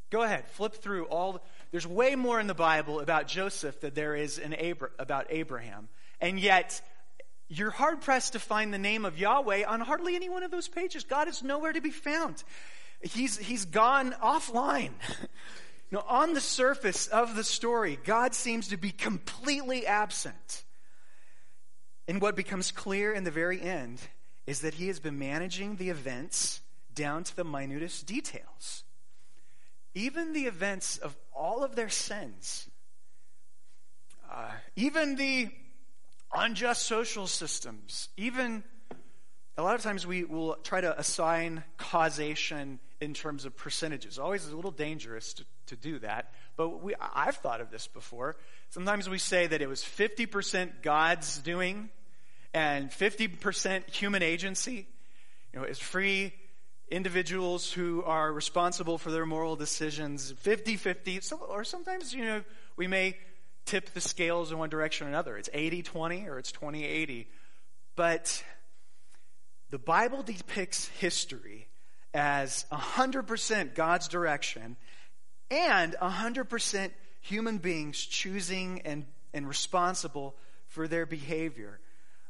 Go 0.09 0.21
ahead, 0.21 0.47
flip 0.49 0.75
through 0.75 1.05
all. 1.05 1.43
There's 1.71 1.87
way 1.87 2.15
more 2.15 2.39
in 2.39 2.47
the 2.47 2.53
Bible 2.53 2.99
about 2.99 3.27
Joseph 3.27 3.81
than 3.81 3.93
there 3.93 4.15
is 4.15 4.37
in 4.37 4.53
Abra- 4.53 4.91
about 4.99 5.27
Abraham. 5.29 5.89
And 6.21 6.39
yet, 6.39 6.81
you're 7.49 7.71
hard 7.71 8.01
pressed 8.01 8.33
to 8.33 8.39
find 8.39 8.73
the 8.73 8.77
name 8.77 9.05
of 9.05 9.17
Yahweh 9.17 9.63
on 9.65 9.81
hardly 9.81 10.15
any 10.15 10.29
one 10.29 10.43
of 10.43 10.51
those 10.51 10.67
pages. 10.67 11.03
God 11.03 11.27
is 11.27 11.43
nowhere 11.43 11.73
to 11.73 11.81
be 11.81 11.89
found. 11.89 12.43
He's, 13.01 13.37
he's 13.37 13.65
gone 13.65 14.15
offline. 14.23 14.93
Now, 15.91 16.03
on 16.07 16.33
the 16.33 16.41
surface 16.41 17.05
of 17.05 17.35
the 17.35 17.43
story, 17.43 17.99
God 18.03 18.33
seems 18.33 18.69
to 18.69 18.77
be 18.77 18.89
completely 18.89 19.85
absent. 19.85 20.63
And 22.07 22.19
what 22.19 22.35
becomes 22.35 22.71
clear 22.71 23.13
in 23.13 23.23
the 23.23 23.29
very 23.29 23.61
end 23.61 24.01
is 24.47 24.61
that 24.61 24.73
he 24.73 24.87
has 24.87 24.99
been 24.99 25.19
managing 25.19 25.75
the 25.75 25.91
events 25.91 26.61
down 26.95 27.23
to 27.23 27.35
the 27.35 27.43
minutest 27.43 28.05
details. 28.05 28.83
Even 29.95 30.33
the 30.33 30.45
events 30.45 30.97
of 30.97 31.15
all 31.35 31.63
of 31.63 31.75
their 31.75 31.89
sins, 31.89 32.69
uh, 34.31 34.49
even 34.75 35.15
the 35.15 35.49
unjust 36.33 36.83
social 36.83 37.27
systems, 37.27 38.09
even 38.17 38.63
a 39.55 39.61
lot 39.61 39.75
of 39.75 39.81
times 39.81 40.07
we 40.07 40.23
will 40.23 40.55
try 40.63 40.81
to 40.81 40.97
assign 40.99 41.63
causation 41.77 42.79
in 42.99 43.13
terms 43.13 43.45
of 43.45 43.55
percentages. 43.55 44.17
Always 44.17 44.47
a 44.47 44.55
little 44.55 44.71
dangerous 44.71 45.33
to, 45.33 45.45
to 45.67 45.75
do 45.75 45.99
that. 45.99 46.33
But 46.55 46.81
we, 46.81 46.95
I've 46.99 47.35
thought 47.35 47.61
of 47.61 47.69
this 47.69 47.85
before. 47.85 48.35
Sometimes 48.69 49.07
we 49.07 49.19
say 49.19 49.45
that 49.45 49.61
it 49.61 49.69
was 49.69 49.81
50% 49.81 50.81
God's 50.81 51.37
doing 51.37 51.89
and 52.53 52.89
50% 52.89 53.89
human 53.89 54.23
agency. 54.23 54.87
You 55.53 55.59
know, 55.59 55.65
as 55.65 55.77
free 55.77 56.33
individuals 56.93 57.71
who 57.71 58.03
are 58.03 58.31
responsible 58.31 58.99
for 58.99 59.09
their 59.09 59.25
moral 59.25 59.55
decisions, 59.55 60.31
50 60.31 60.77
50. 60.77 61.21
So, 61.21 61.37
or 61.37 61.63
sometimes, 61.63 62.13
you 62.13 62.23
know, 62.23 62.43
we 62.77 62.87
may 62.87 63.17
tip 63.65 63.93
the 63.93 64.01
scales 64.01 64.51
in 64.51 64.59
one 64.59 64.69
direction 64.69 65.07
or 65.07 65.09
another. 65.09 65.35
It's 65.37 65.49
80 65.51 65.81
20 65.81 66.27
or 66.27 66.37
it's 66.37 66.51
20 66.51 66.85
80. 66.85 67.27
But 67.95 68.43
the 69.71 69.79
Bible 69.79 70.21
depicts 70.21 70.87
history 70.87 71.67
as 72.13 72.65
100% 72.71 73.73
God's 73.73 74.07
direction 74.07 74.77
and 75.49 75.95
100% 75.99 76.91
human 77.21 77.57
beings 77.57 77.99
choosing 77.99 78.81
and, 78.81 79.05
and 79.33 79.47
responsible 79.47 80.35
for 80.67 80.87
their 80.87 81.07
behavior. 81.07 81.79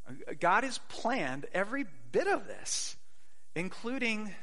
Uh, 0.07 0.33
God 0.39 0.63
has 0.63 0.77
planned 0.87 1.47
every 1.53 1.85
bit 2.13 2.27
of 2.27 2.47
this, 2.47 2.95
including 3.55 4.33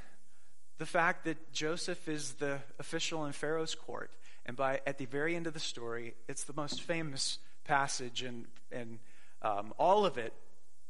the 0.80 0.86
fact 0.86 1.26
that 1.26 1.52
Joseph 1.52 2.08
is 2.08 2.32
the 2.32 2.58
official 2.78 3.26
in 3.26 3.32
Pharaoh's 3.32 3.74
court. 3.74 4.10
And 4.46 4.56
by 4.56 4.80
at 4.86 4.96
the 4.96 5.04
very 5.04 5.36
end 5.36 5.46
of 5.46 5.52
the 5.52 5.60
story, 5.60 6.14
it's 6.26 6.44
the 6.44 6.54
most 6.54 6.80
famous 6.80 7.38
passage 7.64 8.22
in, 8.22 8.46
in 8.72 8.98
um, 9.42 9.74
all 9.78 10.06
of 10.06 10.16
it, 10.16 10.32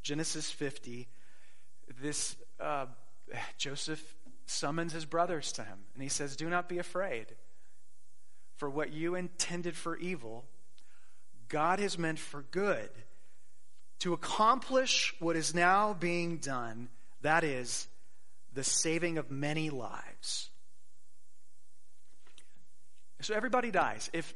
Genesis 0.04 0.48
50. 0.48 1.08
This 2.00 2.36
uh, 2.60 2.86
Joseph 3.58 4.14
summons 4.46 4.92
his 4.92 5.06
brothers 5.06 5.50
to 5.52 5.64
him, 5.64 5.78
and 5.94 6.04
he 6.04 6.08
says, 6.08 6.36
Do 6.36 6.48
not 6.48 6.68
be 6.68 6.78
afraid. 6.78 7.26
For 8.58 8.70
what 8.70 8.92
you 8.92 9.16
intended 9.16 9.74
for 9.74 9.96
evil, 9.96 10.44
God 11.48 11.80
has 11.80 11.98
meant 11.98 12.20
for 12.20 12.42
good 12.52 12.90
to 13.98 14.12
accomplish 14.12 15.16
what 15.18 15.34
is 15.34 15.52
now 15.52 15.94
being 15.94 16.36
done 16.36 16.90
that 17.22 17.44
is, 17.44 17.86
the 18.54 18.64
saving 18.64 19.18
of 19.18 19.30
many 19.30 19.70
lives. 19.70 20.50
So 23.20 23.34
everybody 23.34 23.70
dies. 23.70 24.10
If 24.12 24.32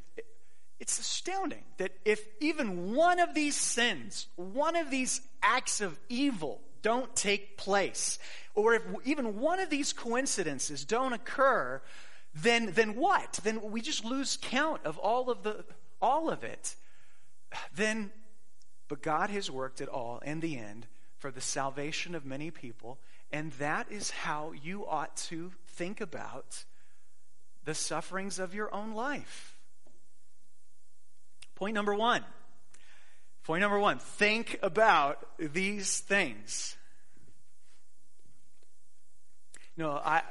it's 0.78 0.98
astounding 0.98 1.64
that 1.78 1.92
if 2.04 2.20
even 2.40 2.94
one 2.94 3.18
of 3.18 3.34
these 3.34 3.56
sins, 3.56 4.26
one 4.36 4.76
of 4.76 4.90
these 4.90 5.20
acts 5.42 5.80
of 5.80 5.98
evil 6.08 6.60
don't 6.82 7.14
take 7.16 7.56
place, 7.56 8.18
or 8.54 8.74
if 8.74 8.82
even 9.04 9.38
one 9.38 9.58
of 9.58 9.70
these 9.70 9.92
coincidences 9.92 10.84
don't 10.84 11.14
occur, 11.14 11.80
then, 12.34 12.72
then 12.74 12.96
what? 12.96 13.40
Then 13.42 13.70
we 13.70 13.80
just 13.80 14.04
lose 14.04 14.38
count 14.40 14.82
of 14.84 14.98
all 14.98 15.30
of 15.30 15.42
the 15.42 15.64
all 16.02 16.28
of 16.28 16.44
it. 16.44 16.76
Then 17.74 18.10
but 18.88 19.02
God 19.02 19.30
has 19.30 19.50
worked 19.50 19.80
it 19.80 19.88
all 19.88 20.18
in 20.18 20.40
the 20.40 20.58
end 20.58 20.86
for 21.18 21.30
the 21.30 21.40
salvation 21.40 22.14
of 22.14 22.26
many 22.26 22.50
people, 22.50 22.98
and 23.34 23.50
that 23.54 23.90
is 23.90 24.12
how 24.12 24.52
you 24.62 24.86
ought 24.86 25.16
to 25.16 25.50
think 25.66 26.00
about 26.00 26.64
the 27.64 27.74
sufferings 27.74 28.38
of 28.38 28.54
your 28.54 28.72
own 28.72 28.94
life. 28.94 29.58
Point 31.56 31.74
number 31.74 31.96
one. 31.96 32.24
Point 33.42 33.62
number 33.62 33.80
one 33.80 33.98
think 33.98 34.56
about 34.62 35.18
these 35.36 35.98
things. 35.98 36.76
Know, 39.76 39.90
I, 39.90 40.22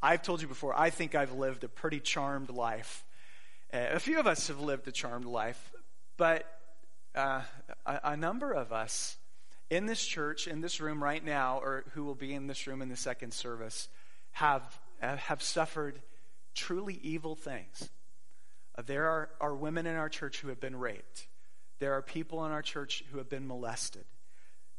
I've 0.00 0.22
told 0.22 0.42
you 0.42 0.46
before, 0.46 0.78
I 0.78 0.90
think 0.90 1.16
I've 1.16 1.32
lived 1.32 1.64
a 1.64 1.68
pretty 1.68 1.98
charmed 1.98 2.50
life. 2.50 3.04
Uh, 3.74 3.78
a 3.94 3.98
few 3.98 4.20
of 4.20 4.28
us 4.28 4.46
have 4.46 4.60
lived 4.60 4.86
a 4.86 4.92
charmed 4.92 5.24
life, 5.24 5.72
but 6.16 6.46
uh, 7.16 7.40
a, 7.84 8.00
a 8.04 8.16
number 8.16 8.52
of 8.52 8.72
us 8.72 9.16
in 9.72 9.86
this 9.86 10.04
church, 10.04 10.46
in 10.46 10.60
this 10.60 10.82
room 10.82 11.02
right 11.02 11.24
now, 11.24 11.58
or 11.62 11.84
who 11.94 12.04
will 12.04 12.14
be 12.14 12.34
in 12.34 12.46
this 12.46 12.66
room 12.66 12.82
in 12.82 12.90
the 12.90 12.96
second 12.96 13.32
service, 13.32 13.88
have, 14.32 14.78
uh, 15.00 15.16
have 15.16 15.42
suffered 15.42 16.02
truly 16.54 17.00
evil 17.02 17.34
things. 17.34 17.88
Uh, 18.76 18.82
there 18.84 19.08
are, 19.08 19.30
are 19.40 19.54
women 19.54 19.86
in 19.86 19.96
our 19.96 20.10
church 20.10 20.40
who 20.40 20.48
have 20.48 20.60
been 20.60 20.76
raped. 20.76 21.26
There 21.78 21.94
are 21.94 22.02
people 22.02 22.44
in 22.44 22.52
our 22.52 22.60
church 22.60 23.02
who 23.10 23.16
have 23.16 23.30
been 23.30 23.46
molested. 23.46 24.04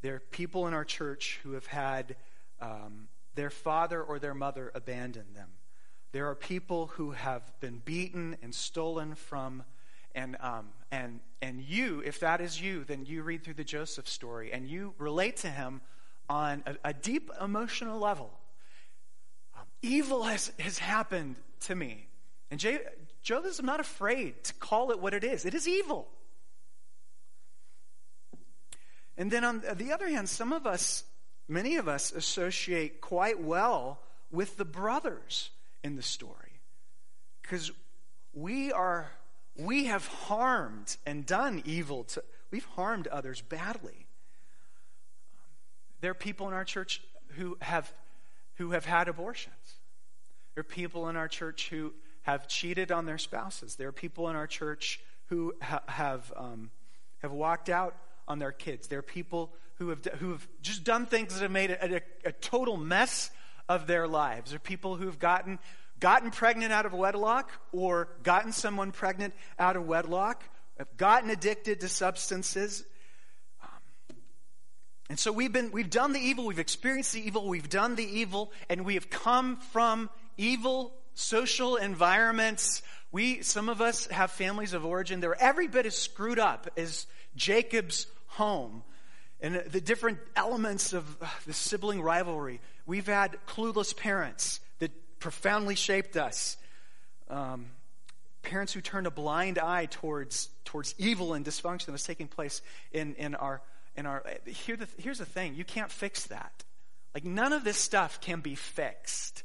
There 0.03 0.13
are 0.13 0.19
people 0.19 0.67
in 0.67 0.75
our 0.75 0.85
church 0.85 1.39
who 1.41 1.53
have 1.53 1.65
had 1.65 2.15
um, 2.62 3.07
their 3.33 3.50
father 3.50 4.00
or 4.00 4.19
their 4.19 4.35
mother 4.35 4.71
abandon 4.75 5.33
them. 5.33 5.50
There 6.12 6.29
are 6.29 6.35
people 6.35 6.85
who 6.85 7.12
have 7.12 7.41
been 7.59 7.81
beaten 7.83 8.38
and 8.43 8.53
stolen 8.53 9.15
from. 9.15 9.63
And, 10.13 10.38
um, 10.39 10.69
and, 10.93 11.21
and 11.41 11.59
you, 11.59 12.03
if 12.05 12.19
that 12.19 12.39
is 12.39 12.62
you, 12.62 12.83
then 12.83 13.07
you 13.07 13.23
read 13.23 13.43
through 13.43 13.55
the 13.55 13.63
Joseph 13.63 14.07
story 14.07 14.53
and 14.53 14.67
you 14.67 14.93
relate 15.00 15.38
to 15.38 15.50
him 15.50 15.81
on 16.29 16.63
a, 16.67 16.89
a 16.89 16.93
deep 16.93 17.31
emotional 17.41 18.00
level. 18.00 18.29
Um, 19.57 19.63
evil 19.81 20.21
has, 20.21 20.51
has 20.59 20.77
happened 20.77 21.38
to 21.62 21.73
me. 21.73 22.05
And 22.51 22.59
J- 22.59 22.81
is 23.27 23.63
not 23.63 23.79
afraid 23.79 24.43
to 24.43 24.53
call 24.53 24.91
it 24.91 25.00
what 25.00 25.15
it 25.15 25.23
is 25.23 25.45
it 25.45 25.55
is 25.55 25.67
evil. 25.67 26.07
And 29.17 29.31
then 29.31 29.43
on 29.43 29.63
the 29.75 29.91
other 29.93 30.07
hand, 30.07 30.29
some 30.29 30.53
of 30.53 30.67
us, 30.67 31.05
many 31.47 31.77
of 31.77 31.88
us, 31.88 32.12
associate 32.12 33.01
quite 33.01 33.41
well 33.41 34.00
with 34.31 34.57
the 34.57 34.65
brothers 34.65 35.50
in 35.83 35.95
the 35.95 36.03
story. 36.03 36.62
Because 37.41 37.71
we 38.33 38.71
are, 38.71 39.12
we 39.55 39.86
have 39.86 40.07
harmed 40.07 40.98
and 41.05 41.25
done 41.25 41.62
evil 41.65 42.03
to, 42.05 42.24
we've 42.51 42.65
harmed 42.65 43.07
others 43.07 43.41
badly. 43.41 44.07
There 46.01 46.12
are 46.12 46.15
people 46.15 46.48
in 46.48 46.53
our 46.53 46.65
church 46.65 47.01
who 47.38 47.57
have, 47.62 47.91
who 48.55 48.72
have 48.72 48.86
had 48.86 49.07
abortions. 49.07 49.79
There 50.55 50.62
are 50.62 50.63
people 50.63 51.10
in 51.10 51.15
our 51.15 51.27
church 51.27 51.69
who 51.69 51.93
have 52.24 52.48
cheated 52.48 52.91
on 52.91 53.05
their 53.05 53.17
spouses. 53.17 53.75
There 53.75 53.88
are 53.88 53.93
people 53.93 54.29
in 54.29 54.36
our 54.36 54.48
church 54.48 55.00
who 55.27 55.53
ha- 55.62 55.83
have, 55.88 56.31
um, 56.36 56.72
have 57.22 57.31
walked 57.31 57.69
out 57.69 57.95
on 58.27 58.39
their 58.39 58.51
kids. 58.51 58.88
There 58.88 59.00
are 59.00 59.01
people 59.01 59.53
who 59.75 59.89
have, 59.89 60.05
who 60.19 60.31
have 60.31 60.48
just 60.62 60.83
done 60.83 61.05
things 61.05 61.33
that 61.33 61.41
have 61.41 61.51
made 61.51 61.72
a, 61.72 61.95
a, 61.95 62.01
a 62.25 62.31
total 62.31 62.77
mess 62.77 63.31
of 63.67 63.88
their 63.88 64.07
lives. 64.07 64.51
There 64.51 64.57
are 64.57 64.60
people 64.60 64.95
who 64.95 65.05
have 65.07 65.19
gotten, 65.19 65.60
gotten 66.00 66.31
pregnant 66.31 66.73
out 66.73 66.85
of 66.85 66.93
wedlock 66.93 67.50
or 67.71 68.09
gotten 68.23 68.51
someone 68.51 68.91
pregnant 68.91 69.33
out 69.57 69.75
of 69.75 69.85
wedlock, 69.85 70.43
have 70.77 70.95
gotten 70.97 71.29
addicted 71.29 71.81
to 71.81 71.88
substances. 71.88 72.83
Um, 73.62 74.17
and 75.09 75.19
so 75.19 75.31
we've 75.31 75.53
been, 75.53 75.71
we've 75.71 75.89
done 75.89 76.13
the 76.13 76.19
evil, 76.19 76.45
we've 76.45 76.59
experienced 76.59 77.13
the 77.13 77.25
evil, 77.25 77.47
we've 77.47 77.69
done 77.69 77.95
the 77.95 78.03
evil, 78.03 78.51
and 78.69 78.85
we 78.85 78.95
have 78.95 79.09
come 79.09 79.57
from 79.71 80.09
evil 80.38 80.93
social 81.13 81.75
environments. 81.75 82.81
We, 83.12 83.43
some 83.43 83.69
of 83.69 83.81
us 83.81 84.07
have 84.07 84.31
families 84.31 84.73
of 84.73 84.85
origin. 84.85 85.19
They're 85.19 85.41
every 85.41 85.67
bit 85.67 85.85
as 85.85 85.95
screwed 85.95 86.39
up 86.39 86.69
as 86.75 87.05
Jacob's 87.35 88.07
home 88.27 88.83
and 89.39 89.55
the 89.67 89.81
different 89.81 90.19
elements 90.35 90.93
of 90.93 91.05
the 91.45 91.53
sibling 91.53 92.01
rivalry. 92.01 92.62
We've 92.86 93.06
had 93.06 93.38
clueless 93.45 93.95
parents 93.95 94.60
that 94.60 94.62
profoundly 95.23 95.75
shaped 95.75 96.17
us. 96.17 96.57
Um, 97.29 97.67
parents 98.41 98.73
who 98.73 98.81
turned 98.81 99.07
a 99.07 99.12
blind 99.12 99.57
eye 99.57 99.88
towards, 99.89 100.49
towards 100.65 100.93
evil 100.97 101.33
and 101.33 101.45
dysfunction 101.45 101.86
that 101.86 101.93
was 101.93 102.03
taking 102.03 102.27
place 102.27 102.62
in, 102.91 103.15
in 103.15 103.33
our, 103.33 103.62
in 103.95 104.05
our 104.05 104.21
here 104.45 104.75
the, 104.75 104.86
here's 104.97 105.19
the 105.19 105.25
thing 105.25 105.55
you 105.55 105.63
can't 105.63 105.89
fix 105.89 106.25
that. 106.27 106.65
Like, 107.15 107.23
none 107.23 107.53
of 107.53 107.63
this 107.63 107.77
stuff 107.77 108.19
can 108.19 108.41
be 108.41 108.55
fixed. 108.55 109.43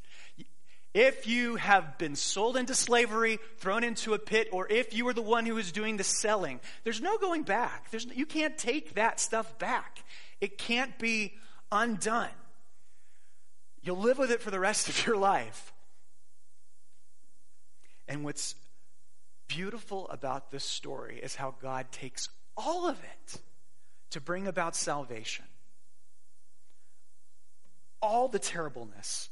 If 0.95 1.29
you 1.29 1.55
have 1.55 1.97
been 1.97 2.17
sold 2.17 2.57
into 2.57 2.75
slavery, 2.75 3.39
thrown 3.59 3.85
into 3.85 4.15
a 4.15 4.19
pit, 4.19 4.49
or 4.51 4.67
if 4.69 4.93
you 4.93 5.05
were 5.05 5.13
the 5.13 5.23
one 5.23 5.47
who 5.47 5.55
was 5.55 5.71
doing 5.71 5.97
the 5.97 6.03
selling, 6.03 6.59
there's 6.83 7.01
no 7.01 7.19
going 7.19 7.45
back. 7.45 7.93
There's, 7.93 8.07
you 8.07 8.27
can't 8.27 8.59
take 8.59 8.95
that 8.95 9.21
stuff 9.21 9.61
back. 9.61 10.03
It 10.41 10.59
can't 10.59 10.99
be 10.99 11.35
undone. 11.71 12.31
You'll 13.89 13.97
live 13.97 14.19
with 14.19 14.31
it 14.31 14.43
for 14.43 14.51
the 14.51 14.61
rest 14.61 14.91
of 14.91 15.07
your 15.07 15.17
life. 15.17 15.73
And 18.07 18.23
what's 18.23 18.55
beautiful 19.47 20.07
about 20.11 20.51
this 20.51 20.63
story 20.63 21.19
is 21.23 21.37
how 21.37 21.55
God 21.63 21.91
takes 21.91 22.29
all 22.55 22.87
of 22.87 22.99
it 23.03 23.41
to 24.11 24.21
bring 24.21 24.47
about 24.47 24.77
salvation. 24.77 25.47
All 28.03 28.29
the 28.29 28.39
terribleness, 28.39 29.31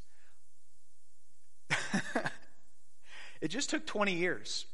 it 3.42 3.49
just 3.49 3.69
took 3.69 3.85
20 3.85 4.14
years. 4.14 4.64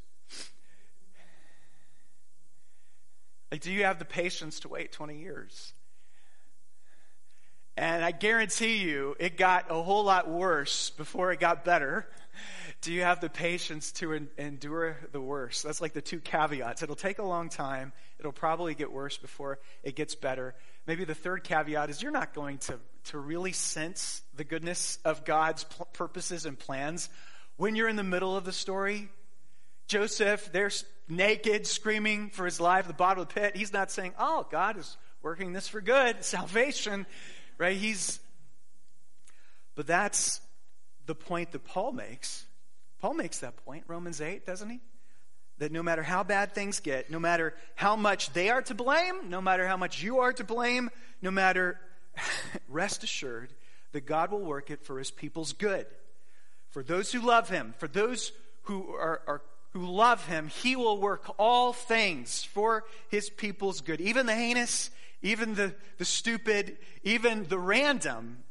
Like, 3.51 3.59
do 3.59 3.69
you 3.69 3.83
have 3.83 3.99
the 3.99 4.05
patience 4.05 4.61
to 4.61 4.69
wait 4.69 4.93
20 4.93 5.19
years? 5.19 5.73
And 7.75 8.05
I 8.05 8.11
guarantee 8.11 8.77
you, 8.77 9.15
it 9.19 9.35
got 9.35 9.71
a 9.71 9.81
whole 9.81 10.03
lot 10.03 10.29
worse 10.29 10.91
before 10.91 11.31
it 11.31 11.39
got 11.39 11.65
better. 11.65 12.07
Do 12.81 12.93
you 12.93 13.01
have 13.01 13.19
the 13.19 13.29
patience 13.29 13.91
to 13.93 14.13
en- 14.13 14.29
endure 14.37 14.97
the 15.11 15.21
worst? 15.21 15.63
That's 15.63 15.81
like 15.81 15.93
the 15.93 16.01
two 16.01 16.19
caveats. 16.19 16.83
It'll 16.83 16.95
take 16.95 17.17
a 17.17 17.23
long 17.23 17.49
time. 17.49 17.91
It'll 18.19 18.31
probably 18.31 18.75
get 18.75 18.91
worse 18.91 19.17
before 19.17 19.59
it 19.83 19.95
gets 19.95 20.13
better. 20.13 20.53
Maybe 20.85 21.03
the 21.03 21.15
third 21.15 21.43
caveat 21.43 21.89
is 21.89 22.01
you're 22.01 22.11
not 22.11 22.33
going 22.33 22.59
to, 22.59 22.79
to 23.05 23.17
really 23.17 23.53
sense 23.53 24.21
the 24.35 24.43
goodness 24.43 24.99
of 25.03 25.25
God's 25.25 25.63
pl- 25.63 25.87
purposes 25.93 26.45
and 26.45 26.59
plans 26.59 27.09
when 27.57 27.75
you're 27.75 27.89
in 27.89 27.95
the 27.95 28.03
middle 28.03 28.35
of 28.35 28.45
the 28.45 28.51
story. 28.51 29.09
Joseph, 29.87 30.51
they're 30.51 30.71
naked, 31.09 31.65
screaming 31.65 32.29
for 32.29 32.45
his 32.45 32.59
life 32.59 32.87
the 32.87 32.93
bottom 32.93 33.21
of 33.21 33.29
the 33.29 33.33
pit. 33.33 33.55
He's 33.55 33.73
not 33.73 33.89
saying, 33.89 34.13
Oh, 34.19 34.45
God 34.51 34.77
is 34.77 34.97
working 35.23 35.53
this 35.53 35.67
for 35.67 35.81
good, 35.81 36.23
salvation 36.23 37.07
right? 37.63 37.77
He's, 37.77 38.19
but 39.73 39.87
that's 39.87 40.41
the 41.05 41.15
point 41.15 41.53
that 41.53 41.63
Paul 41.63 41.93
makes. 41.93 42.45
Paul 42.99 43.13
makes 43.13 43.39
that 43.39 43.55
point, 43.65 43.85
Romans 43.87 44.19
8, 44.19 44.45
doesn't 44.45 44.69
he? 44.69 44.81
That 45.59 45.71
no 45.71 45.81
matter 45.81 46.03
how 46.03 46.23
bad 46.23 46.53
things 46.53 46.81
get, 46.81 47.09
no 47.09 47.19
matter 47.19 47.55
how 47.75 47.95
much 47.95 48.33
they 48.33 48.49
are 48.49 48.61
to 48.63 48.73
blame, 48.73 49.29
no 49.29 49.39
matter 49.39 49.65
how 49.65 49.77
much 49.77 50.03
you 50.03 50.19
are 50.19 50.33
to 50.33 50.43
blame, 50.43 50.89
no 51.21 51.31
matter, 51.31 51.79
rest 52.67 53.01
assured 53.05 53.53
that 53.93 54.05
God 54.05 54.31
will 54.31 54.43
work 54.43 54.69
it 54.69 54.83
for 54.83 54.99
his 54.99 55.09
people's 55.09 55.53
good. 55.53 55.85
For 56.71 56.83
those 56.83 57.13
who 57.13 57.21
love 57.21 57.47
him, 57.47 57.75
for 57.77 57.87
those 57.87 58.33
who 58.63 58.89
are, 58.89 59.21
are 59.25 59.41
who 59.71 59.87
love 59.87 60.25
him, 60.27 60.49
he 60.49 60.75
will 60.75 60.99
work 60.99 61.33
all 61.39 61.71
things 61.71 62.43
for 62.43 62.83
his 63.07 63.29
people's 63.29 63.79
good, 63.79 64.01
even 64.01 64.25
the 64.25 64.35
heinous, 64.35 64.91
even 65.23 65.55
the, 65.55 65.73
the 65.97 66.05
stupid, 66.05 66.77
even 67.03 67.45
the 67.45 67.57
random. 67.57 68.43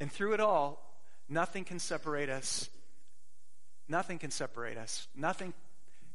And 0.00 0.10
through 0.10 0.32
it 0.32 0.40
all, 0.40 0.80
nothing 1.28 1.64
can 1.64 1.80
separate 1.80 2.30
us. 2.30 2.70
Nothing 3.88 4.18
can 4.18 4.30
separate 4.30 4.78
us. 4.78 5.08
Nothing 5.14 5.52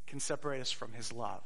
can 0.07 0.19
separate 0.19 0.61
us 0.61 0.71
from 0.71 0.93
His 0.93 1.11
love. 1.11 1.43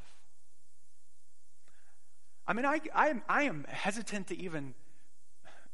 I 2.46 2.54
mean, 2.54 2.64
I, 2.64 2.80
I, 2.94 3.08
am, 3.08 3.22
I 3.28 3.42
am 3.44 3.66
hesitant 3.68 4.28
to 4.28 4.38
even 4.40 4.74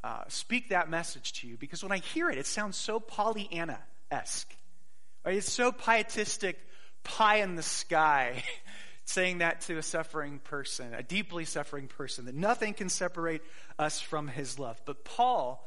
uh, 0.02 0.24
speak 0.28 0.70
that 0.70 0.88
message 0.88 1.34
to 1.34 1.46
you 1.46 1.56
because 1.58 1.82
when 1.82 1.92
I 1.92 1.98
hear 1.98 2.30
it, 2.30 2.38
it 2.38 2.46
sounds 2.46 2.76
so 2.76 2.98
Pollyanna 2.98 3.78
esque. 4.10 4.54
Right? 5.24 5.36
It's 5.36 5.52
so 5.52 5.70
pietistic, 5.70 6.58
pie 7.04 7.36
in 7.36 7.56
the 7.56 7.62
sky. 7.62 8.42
saying 9.08 9.38
that 9.38 9.62
to 9.62 9.78
a 9.78 9.82
suffering 9.82 10.38
person, 10.38 10.92
a 10.92 11.02
deeply 11.02 11.46
suffering 11.46 11.88
person, 11.88 12.26
that 12.26 12.34
nothing 12.34 12.74
can 12.74 12.90
separate 12.90 13.40
us 13.78 14.00
from 14.00 14.28
his 14.28 14.58
love. 14.58 14.78
But 14.84 15.02
Paul, 15.02 15.66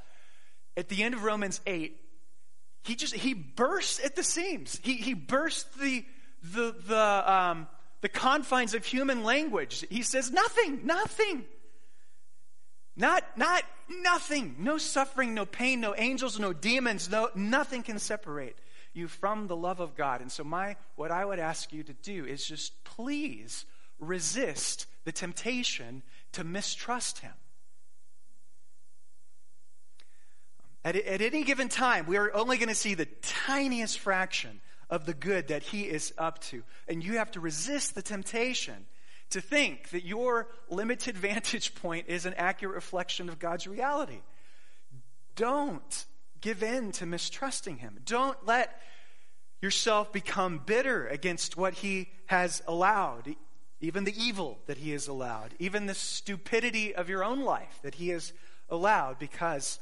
at 0.78 0.90
the 0.90 1.02
end 1.02 1.16
of 1.16 1.24
Romans 1.24 1.60
8, 1.66 1.98
he 2.84 2.96
just 2.96 3.16
he 3.16 3.34
bursts 3.34 4.04
at 4.04 4.16
the 4.16 4.22
seams. 4.22 4.80
He 4.84 4.94
he 4.94 5.16
bursts 5.16 5.64
the 5.78 6.06
the 6.44 6.76
the 6.86 7.34
um, 7.34 7.68
the 8.02 8.10
confines 8.10 8.76
of 8.76 8.86
human 8.86 9.24
language. 9.24 9.86
He 9.90 10.04
says 10.04 10.32
nothing, 10.32 10.86
nothing. 10.86 11.46
Not 12.96 13.24
not 13.38 13.64
nothing. 13.90 14.56
No 14.60 14.78
suffering, 14.78 15.34
no 15.34 15.48
pain, 15.48 15.80
no 15.80 15.96
angels, 15.96 16.40
no 16.40 16.54
demons, 16.54 17.10
no 17.10 17.30
nothing 17.34 17.82
can 17.82 17.98
separate 17.98 18.56
you 18.94 19.08
from 19.08 19.48
the 19.48 19.56
love 19.56 19.80
of 19.80 19.96
God. 19.96 20.22
And 20.22 20.32
so, 20.32 20.44
my, 20.44 20.76
what 20.96 21.12
I 21.12 21.24
would 21.24 21.40
ask 21.40 21.72
you 21.72 21.84
to 21.84 21.94
do 21.94 22.26
is 22.26 22.46
just 22.46 22.84
please 22.84 23.66
resist 24.00 24.88
the 25.06 25.12
temptation 25.12 26.04
to 26.34 26.44
mistrust 26.44 27.20
Him. 27.20 27.34
At, 30.84 30.96
at 30.96 31.22
any 31.22 31.44
given 31.44 31.70
time, 31.70 32.06
we 32.08 32.18
are 32.18 32.34
only 32.34 32.58
going 32.58 32.70
to 32.70 32.76
see 32.76 32.96
the 32.96 33.08
tiniest 33.22 34.00
fraction 34.00 34.62
of 34.90 35.06
the 35.06 35.14
good 35.14 35.50
that 35.50 35.64
He 35.64 35.84
is 35.84 36.14
up 36.18 36.40
to. 36.46 36.64
And 36.88 37.04
you 37.04 37.18
have 37.18 37.32
to 37.32 37.40
resist 37.40 37.96
the 37.96 38.02
temptation 38.02 38.86
to 39.30 39.42
think 39.42 39.90
that 39.90 40.06
your 40.06 40.48
limited 40.70 41.18
vantage 41.18 41.76
point 41.76 42.08
is 42.08 42.26
an 42.26 42.34
accurate 42.36 42.76
reflection 42.76 43.30
of 43.30 43.40
God's 43.40 43.68
reality. 43.68 44.20
Don't 45.36 46.06
give 46.42 46.64
in 46.64 46.92
to 46.94 47.06
mistrusting 47.06 47.78
Him. 47.78 48.00
Don't 48.06 48.38
let 48.46 48.82
yourself 49.62 50.12
become 50.12 50.60
bitter 50.66 51.08
against 51.08 51.56
what 51.56 51.76
He 51.76 52.10
has 52.26 52.62
allowed, 52.68 53.36
even 53.80 54.04
the 54.04 54.16
evil 54.22 54.60
that 54.66 54.78
He 54.78 54.92
has 54.92 55.08
allowed, 55.08 55.54
even 55.60 55.86
the 55.86 55.94
stupidity 55.94 56.94
of 56.94 57.10
your 57.10 57.24
own 57.24 57.42
life 57.42 57.80
that 57.84 57.96
He 57.96 58.10
has 58.10 58.34
allowed, 58.70 59.20
because 59.20 59.80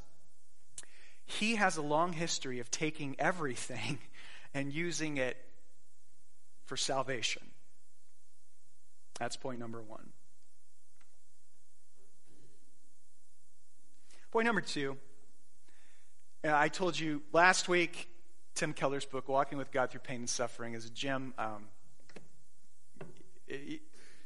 He 1.26 1.56
has 1.56 1.78
a 1.78 1.82
long 1.82 2.14
history 2.14 2.60
of 2.60 2.70
taking 2.70 3.16
everything 3.18 4.00
and 4.54 4.74
using 4.74 5.18
it 5.18 5.38
for 6.66 6.76
salvation. 6.78 7.44
That's 9.18 9.36
point 9.36 9.60
number 9.60 9.82
one. 9.82 10.10
Point 14.32 14.46
number 14.46 14.62
two. 14.62 14.98
Uh, 16.42 16.52
I 16.54 16.70
told 16.70 16.98
you 16.98 17.22
last 17.34 17.68
week, 17.68 18.08
Tim 18.56 18.72
Keller's 18.72 19.04
book, 19.04 19.28
Walking 19.28 19.58
with 19.58 19.74
God 19.74 19.92
Through 19.92 20.02
Pain 20.02 20.22
and 20.22 20.30
Suffering, 20.30 20.74
is 20.74 20.86
a 20.86 20.90
gem. 20.90 21.34
Um, 21.38 21.66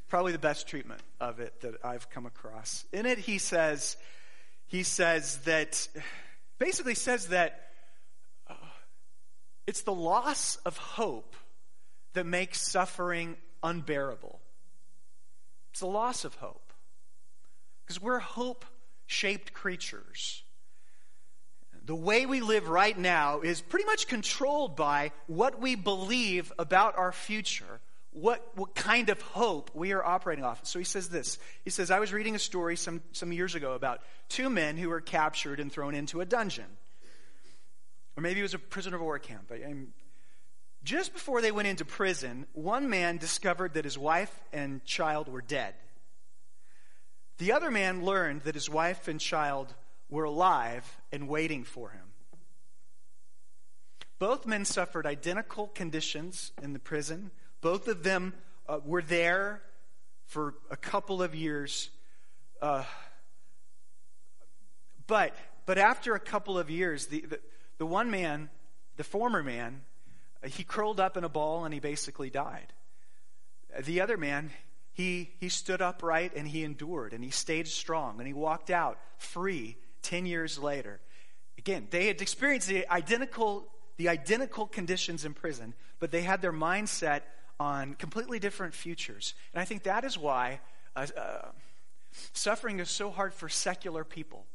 probably 0.08 0.30
the 0.30 0.38
best 0.38 0.68
treatment 0.68 1.00
of 1.20 1.40
it 1.40 1.60
that 1.62 1.84
I've 1.84 2.08
come 2.10 2.24
across. 2.24 2.84
In 2.92 3.04
it, 3.04 3.18
he 3.18 3.38
says, 3.38 3.96
he 4.68 4.84
says 4.84 5.38
that, 5.38 5.88
basically 6.60 6.94
says 6.94 7.28
that 7.28 7.70
uh, 8.48 8.54
it's 9.66 9.82
the 9.82 9.92
loss 9.92 10.54
of 10.64 10.76
hope 10.76 11.34
that 12.12 12.26
makes 12.26 12.60
suffering 12.60 13.36
unbearable. 13.64 14.40
It's 15.72 15.80
the 15.80 15.86
loss 15.86 16.24
of 16.24 16.36
hope. 16.36 16.72
Because 17.84 18.00
we're 18.00 18.20
hope 18.20 18.64
shaped 19.06 19.52
creatures. 19.52 20.44
The 21.86 21.94
way 21.94 22.24
we 22.24 22.40
live 22.40 22.68
right 22.68 22.96
now 22.96 23.40
is 23.40 23.60
pretty 23.60 23.84
much 23.84 24.08
controlled 24.08 24.74
by 24.74 25.12
what 25.26 25.60
we 25.60 25.74
believe 25.74 26.50
about 26.58 26.96
our 26.96 27.12
future, 27.12 27.80
what, 28.10 28.42
what 28.54 28.74
kind 28.74 29.10
of 29.10 29.20
hope 29.20 29.70
we 29.74 29.92
are 29.92 30.02
operating 30.02 30.44
off. 30.44 30.64
So 30.64 30.78
he 30.78 30.84
says 30.84 31.10
this. 31.10 31.38
He 31.62 31.68
says, 31.68 31.90
I 31.90 31.98
was 31.98 32.10
reading 32.10 32.34
a 32.34 32.38
story 32.38 32.76
some, 32.76 33.02
some 33.12 33.32
years 33.32 33.54
ago 33.54 33.72
about 33.72 34.00
two 34.30 34.48
men 34.48 34.78
who 34.78 34.88
were 34.88 35.02
captured 35.02 35.60
and 35.60 35.70
thrown 35.70 35.94
into 35.94 36.22
a 36.22 36.24
dungeon. 36.24 36.64
Or 38.16 38.22
maybe 38.22 38.40
it 38.40 38.44
was 38.44 38.54
a 38.54 38.58
prisoner 38.58 38.96
of 38.96 39.02
war 39.02 39.18
camp. 39.18 39.52
Just 40.84 41.12
before 41.12 41.42
they 41.42 41.52
went 41.52 41.68
into 41.68 41.84
prison, 41.84 42.46
one 42.54 42.88
man 42.88 43.18
discovered 43.18 43.74
that 43.74 43.84
his 43.84 43.98
wife 43.98 44.34
and 44.54 44.82
child 44.86 45.28
were 45.28 45.42
dead. 45.42 45.74
The 47.38 47.52
other 47.52 47.70
man 47.70 48.04
learned 48.04 48.42
that 48.42 48.54
his 48.54 48.70
wife 48.70 49.08
and 49.08 49.20
child 49.20 49.74
were 50.14 50.24
alive 50.24 51.00
and 51.10 51.28
waiting 51.28 51.64
for 51.64 51.90
him. 51.90 52.12
Both 54.20 54.46
men 54.46 54.64
suffered 54.64 55.06
identical 55.06 55.66
conditions 55.66 56.52
in 56.62 56.72
the 56.72 56.78
prison. 56.78 57.32
Both 57.60 57.88
of 57.88 58.04
them 58.04 58.32
uh, 58.68 58.78
were 58.84 59.02
there 59.02 59.60
for 60.26 60.54
a 60.70 60.76
couple 60.76 61.20
of 61.20 61.34
years. 61.34 61.90
Uh, 62.62 62.84
but, 65.08 65.34
but 65.66 65.78
after 65.78 66.14
a 66.14 66.20
couple 66.20 66.60
of 66.60 66.70
years, 66.70 67.06
the, 67.06 67.22
the, 67.22 67.40
the 67.78 67.86
one 67.86 68.08
man, 68.08 68.50
the 68.96 69.04
former 69.04 69.42
man, 69.42 69.82
he 70.46 70.62
curled 70.62 71.00
up 71.00 71.16
in 71.16 71.24
a 71.24 71.28
ball 71.28 71.64
and 71.64 71.74
he 71.74 71.80
basically 71.80 72.30
died. 72.30 72.72
The 73.82 74.00
other 74.00 74.16
man, 74.16 74.52
he, 74.92 75.32
he 75.40 75.48
stood 75.48 75.82
upright 75.82 76.34
and 76.36 76.46
he 76.46 76.62
endured 76.62 77.14
and 77.14 77.24
he 77.24 77.30
stayed 77.30 77.66
strong 77.66 78.18
and 78.18 78.28
he 78.28 78.32
walked 78.32 78.70
out 78.70 79.00
free 79.18 79.76
10 80.04 80.26
years 80.26 80.58
later. 80.58 81.00
Again, 81.58 81.88
they 81.90 82.06
had 82.06 82.20
experienced 82.20 82.68
the 82.68 82.88
identical, 82.88 83.66
the 83.96 84.08
identical 84.08 84.66
conditions 84.66 85.24
in 85.24 85.34
prison, 85.34 85.74
but 85.98 86.10
they 86.10 86.22
had 86.22 86.42
their 86.42 86.52
mindset 86.52 87.22
on 87.58 87.94
completely 87.94 88.38
different 88.38 88.74
futures. 88.74 89.34
And 89.52 89.60
I 89.60 89.64
think 89.64 89.84
that 89.84 90.04
is 90.04 90.18
why 90.18 90.60
uh, 90.94 91.06
uh, 91.16 91.48
suffering 92.32 92.80
is 92.80 92.90
so 92.90 93.10
hard 93.10 93.34
for 93.34 93.48
secular 93.48 94.04
people. 94.04 94.46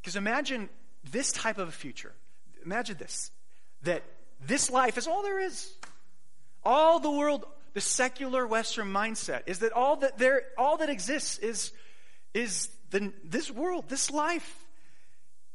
Because 0.00 0.16
imagine 0.16 0.68
this 1.10 1.32
type 1.32 1.58
of 1.58 1.68
a 1.68 1.72
future. 1.72 2.12
Imagine 2.64 2.96
this 2.98 3.30
that 3.82 4.02
this 4.44 4.70
life 4.70 4.98
is 4.98 5.06
all 5.06 5.22
there 5.22 5.40
is. 5.40 5.72
All 6.64 6.98
the 6.98 7.10
world, 7.10 7.46
the 7.74 7.80
secular 7.80 8.46
Western 8.46 8.92
mindset 8.92 9.42
is 9.46 9.60
that 9.60 9.72
all 9.72 9.96
that 9.96 10.18
there, 10.18 10.42
all 10.58 10.78
that 10.78 10.90
exists 10.90 11.38
is, 11.38 11.72
is 12.34 12.68
the, 12.90 13.12
this 13.24 13.50
world, 13.50 13.88
this 13.88 14.10
life. 14.10 14.65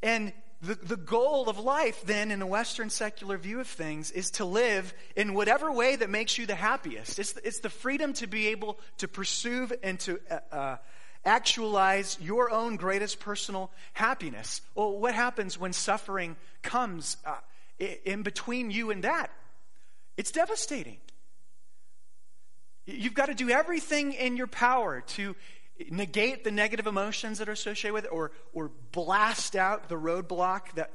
And 0.02 0.32
the, 0.60 0.74
the 0.74 0.96
goal 0.96 1.48
of 1.48 1.58
life, 1.58 2.02
then, 2.04 2.30
in 2.30 2.42
a 2.42 2.46
Western 2.46 2.90
secular 2.90 3.36
view 3.36 3.60
of 3.60 3.66
things, 3.66 4.10
is 4.10 4.30
to 4.32 4.44
live 4.44 4.94
in 5.16 5.34
whatever 5.34 5.70
way 5.72 5.96
that 5.96 6.10
makes 6.10 6.38
you 6.38 6.46
the 6.46 6.54
happiest. 6.54 7.18
It's, 7.18 7.36
it's 7.44 7.60
the 7.60 7.70
freedom 7.70 8.12
to 8.14 8.26
be 8.26 8.48
able 8.48 8.78
to 8.98 9.08
pursue 9.08 9.68
and 9.82 9.98
to 10.00 10.20
uh, 10.30 10.38
uh, 10.52 10.76
actualize 11.24 12.18
your 12.20 12.50
own 12.50 12.76
greatest 12.76 13.20
personal 13.20 13.70
happiness. 13.92 14.60
Well, 14.74 14.98
what 14.98 15.14
happens 15.14 15.58
when 15.58 15.72
suffering 15.72 16.36
comes? 16.62 17.16
Uh, 17.24 17.36
in 18.04 18.22
between 18.22 18.70
you 18.70 18.90
and 18.90 19.04
that. 19.04 19.30
It's 20.16 20.30
devastating. 20.30 20.98
You've 22.84 23.14
got 23.14 23.26
to 23.26 23.34
do 23.34 23.50
everything 23.50 24.12
in 24.12 24.36
your 24.36 24.46
power 24.46 25.02
to 25.08 25.36
negate 25.90 26.44
the 26.44 26.50
negative 26.50 26.86
emotions 26.86 27.38
that 27.38 27.48
are 27.48 27.52
associated 27.52 27.94
with 27.94 28.04
it 28.04 28.12
or, 28.12 28.32
or 28.52 28.70
blast 28.92 29.56
out 29.56 29.88
the 29.88 29.96
roadblock 29.96 30.72
that 30.74 30.90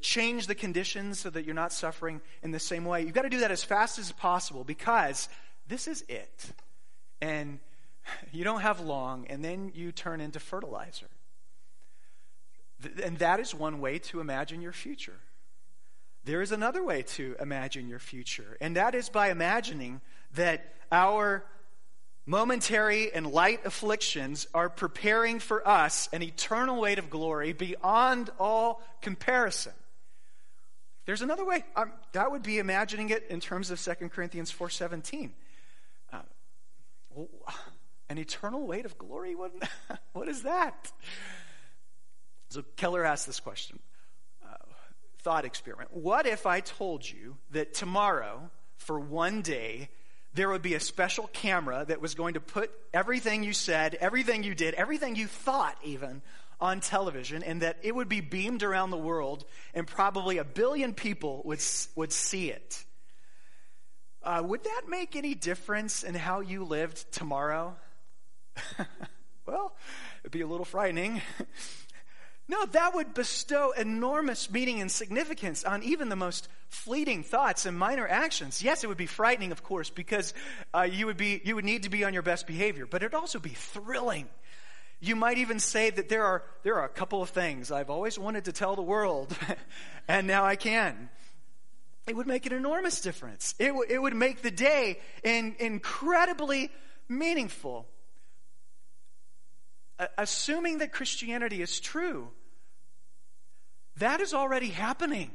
change 0.00 0.46
the 0.46 0.54
conditions 0.54 1.20
so 1.20 1.30
that 1.30 1.44
you're 1.44 1.54
not 1.54 1.72
suffering 1.72 2.20
in 2.42 2.50
the 2.50 2.60
same 2.60 2.84
way. 2.84 3.02
You've 3.02 3.14
got 3.14 3.22
to 3.22 3.30
do 3.30 3.40
that 3.40 3.50
as 3.50 3.64
fast 3.64 3.98
as 3.98 4.12
possible 4.12 4.64
because 4.64 5.28
this 5.68 5.88
is 5.88 6.04
it. 6.08 6.46
And 7.20 7.58
you 8.32 8.44
don't 8.44 8.60
have 8.60 8.80
long, 8.80 9.26
and 9.28 9.44
then 9.44 9.72
you 9.74 9.92
turn 9.92 10.20
into 10.20 10.40
fertilizer. 10.40 11.08
And 13.02 13.18
that 13.18 13.40
is 13.40 13.54
one 13.54 13.80
way 13.80 13.98
to 13.98 14.20
imagine 14.20 14.62
your 14.62 14.72
future. 14.72 15.20
There 16.24 16.42
is 16.42 16.52
another 16.52 16.82
way 16.82 17.02
to 17.02 17.36
imagine 17.40 17.88
your 17.88 17.98
future, 17.98 18.56
and 18.60 18.76
that 18.76 18.94
is 18.94 19.08
by 19.08 19.30
imagining 19.30 20.00
that 20.34 20.74
our 20.92 21.44
momentary 22.26 23.12
and 23.12 23.26
light 23.26 23.64
afflictions 23.64 24.46
are 24.54 24.68
preparing 24.68 25.38
for 25.38 25.66
us 25.66 26.08
an 26.12 26.22
eternal 26.22 26.80
weight 26.80 26.98
of 26.98 27.10
glory 27.10 27.52
beyond 27.52 28.30
all 28.38 28.82
comparison. 29.00 29.72
There's 31.06 31.22
another 31.22 31.44
way. 31.44 31.64
Um, 31.74 31.92
that 32.12 32.30
would 32.30 32.42
be 32.42 32.58
imagining 32.58 33.10
it 33.10 33.26
in 33.30 33.40
terms 33.40 33.70
of 33.70 33.80
2 33.80 34.08
Corinthians 34.08 34.52
4.17. 34.52 35.30
Uh, 36.12 37.24
an 38.08 38.18
eternal 38.18 38.66
weight 38.66 38.84
of 38.84 38.96
glory? 38.98 39.34
What, 39.34 39.52
what 40.12 40.28
is 40.28 40.42
that? 40.42 40.92
So 42.50 42.62
Keller 42.76 43.04
asked 43.04 43.26
this 43.26 43.40
question 43.40 43.78
thought 45.20 45.44
experiment. 45.44 45.90
What 45.92 46.26
if 46.26 46.46
I 46.46 46.60
told 46.60 47.08
you 47.08 47.36
that 47.50 47.74
tomorrow, 47.74 48.50
for 48.76 48.98
one 48.98 49.42
day, 49.42 49.90
there 50.34 50.48
would 50.48 50.62
be 50.62 50.74
a 50.74 50.80
special 50.80 51.28
camera 51.32 51.84
that 51.88 52.00
was 52.00 52.14
going 52.14 52.34
to 52.34 52.40
put 52.40 52.70
everything 52.94 53.42
you 53.42 53.52
said, 53.52 53.96
everything 53.96 54.42
you 54.42 54.54
did, 54.54 54.74
everything 54.74 55.16
you 55.16 55.26
thought 55.26 55.76
even 55.82 56.22
on 56.60 56.80
television, 56.80 57.42
and 57.42 57.62
that 57.62 57.78
it 57.82 57.94
would 57.94 58.08
be 58.08 58.20
beamed 58.20 58.62
around 58.62 58.90
the 58.90 58.96
world, 58.96 59.44
and 59.74 59.86
probably 59.86 60.38
a 60.38 60.44
billion 60.44 60.92
people 60.94 61.42
would, 61.44 61.60
would 61.96 62.12
see 62.12 62.50
it? 62.50 62.84
Uh, 64.22 64.42
would 64.44 64.62
that 64.64 64.82
make 64.88 65.16
any 65.16 65.34
difference 65.34 66.02
in 66.02 66.14
how 66.14 66.40
you 66.40 66.64
lived 66.64 67.10
tomorrow? 67.10 67.74
well, 69.46 69.74
it'd 70.20 70.32
be 70.32 70.42
a 70.42 70.46
little 70.46 70.66
frightening. 70.66 71.22
No, 72.50 72.66
that 72.66 72.96
would 72.96 73.14
bestow 73.14 73.70
enormous 73.70 74.50
meaning 74.50 74.80
and 74.80 74.90
significance 74.90 75.62
on 75.62 75.84
even 75.84 76.08
the 76.08 76.16
most 76.16 76.48
fleeting 76.68 77.22
thoughts 77.22 77.64
and 77.64 77.78
minor 77.78 78.08
actions. 78.08 78.60
Yes, 78.60 78.82
it 78.82 78.88
would 78.88 78.96
be 78.96 79.06
frightening, 79.06 79.52
of 79.52 79.62
course, 79.62 79.88
because 79.88 80.34
uh, 80.74 80.82
you, 80.82 81.06
would 81.06 81.16
be, 81.16 81.40
you 81.44 81.54
would 81.54 81.64
need 81.64 81.84
to 81.84 81.90
be 81.90 82.02
on 82.02 82.12
your 82.12 82.24
best 82.24 82.48
behavior, 82.48 82.86
but 82.86 83.04
it'd 83.04 83.14
also 83.14 83.38
be 83.38 83.50
thrilling. 83.50 84.28
You 84.98 85.14
might 85.14 85.38
even 85.38 85.60
say 85.60 85.90
that 85.90 86.08
there 86.08 86.24
are, 86.24 86.42
there 86.64 86.74
are 86.80 86.84
a 86.84 86.88
couple 86.88 87.22
of 87.22 87.30
things 87.30 87.70
I've 87.70 87.88
always 87.88 88.18
wanted 88.18 88.46
to 88.46 88.52
tell 88.52 88.74
the 88.74 88.82
world, 88.82 89.32
and 90.08 90.26
now 90.26 90.44
I 90.44 90.56
can. 90.56 91.08
it 92.08 92.16
would 92.16 92.26
make 92.26 92.46
an 92.46 92.52
enormous 92.52 93.00
difference. 93.00 93.54
It, 93.60 93.68
w- 93.68 93.86
it 93.88 94.02
would 94.02 94.16
make 94.16 94.42
the 94.42 94.50
day 94.50 94.98
in, 95.22 95.54
incredibly 95.60 96.72
meaningful. 97.08 97.86
Assuming 100.18 100.78
that 100.78 100.92
Christianity 100.92 101.62
is 101.62 101.78
true, 101.78 102.30
that 104.00 104.20
is 104.20 104.34
already 104.34 104.68
happening. 104.68 105.30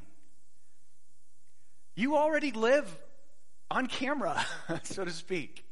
You 1.95 2.17
already 2.17 2.51
live 2.51 2.95
on 3.71 3.87
camera, 3.87 4.45
so 4.83 5.05
to 5.05 5.11
speak. 5.11 5.65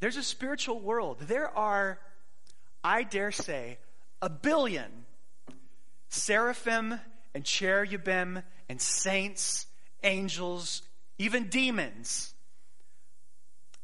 There's 0.00 0.16
a 0.16 0.22
spiritual 0.22 0.80
world. 0.80 1.18
There 1.20 1.48
are, 1.48 2.00
I 2.82 3.02
dare 3.02 3.32
say, 3.32 3.78
a 4.22 4.30
billion 4.30 4.90
seraphim 6.08 6.98
and 7.34 7.44
cherubim 7.44 8.42
and 8.68 8.80
saints, 8.80 9.66
angels, 10.02 10.82
even 11.18 11.48
demons 11.48 12.34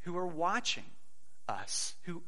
who 0.01 0.17
are 0.17 0.27
watching 0.27 0.85
us, 1.49 1.95
who, 2.03 2.23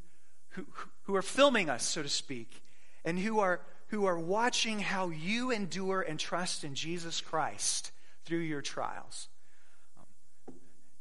who, 0.50 0.66
who 1.04 1.16
are 1.16 1.22
filming 1.22 1.70
us, 1.70 1.82
so 1.82 2.02
to 2.02 2.08
speak, 2.08 2.62
and 3.04 3.18
who 3.18 3.40
are, 3.40 3.60
who 3.88 4.06
are 4.06 4.18
watching 4.18 4.78
how 4.78 5.08
you 5.08 5.50
endure 5.50 6.02
and 6.02 6.18
trust 6.18 6.64
in 6.64 6.74
Jesus 6.74 7.20
Christ 7.20 7.90
through 8.24 8.38
your 8.38 8.62
trials. 8.62 9.28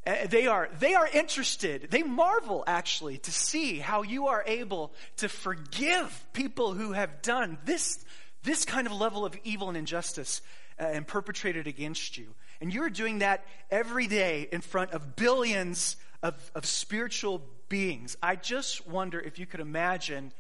Uh, 0.05 0.25
they 0.29 0.47
are, 0.47 0.69
they 0.79 0.93
are 0.93 1.09
interested, 1.13 1.89
they 1.91 2.01
marvel 2.01 2.63
actually 2.65 3.17
to 3.17 3.31
see 3.31 3.79
how 3.79 4.03
you 4.03 4.27
are 4.27 4.41
able 4.47 4.93
to 5.17 5.27
forgive 5.27 6.25
people 6.31 6.73
who 6.73 6.93
have 6.93 7.21
done 7.21 7.57
this, 7.65 8.05
this 8.43 8.63
kind 8.63 8.87
of 8.87 8.93
level 8.93 9.25
of 9.25 9.37
evil 9.43 9.67
and 9.67 9.75
injustice 9.75 10.41
uh, 10.79 10.83
and 10.83 11.05
perpetrated 11.05 11.67
against 11.67 12.17
you. 12.17 12.27
And 12.61 12.73
you're 12.73 12.89
doing 12.89 13.19
that 13.19 13.43
every 13.69 14.07
day 14.07 14.47
in 14.49 14.61
front 14.61 14.91
of 14.91 15.17
billions 15.17 15.97
of, 16.23 16.51
of 16.55 16.65
spiritual 16.65 17.41
beings. 17.67 18.15
I 18.23 18.37
just 18.37 18.87
wonder 18.87 19.19
if 19.19 19.39
you 19.39 19.45
could 19.45 19.59
imagine 19.59 20.31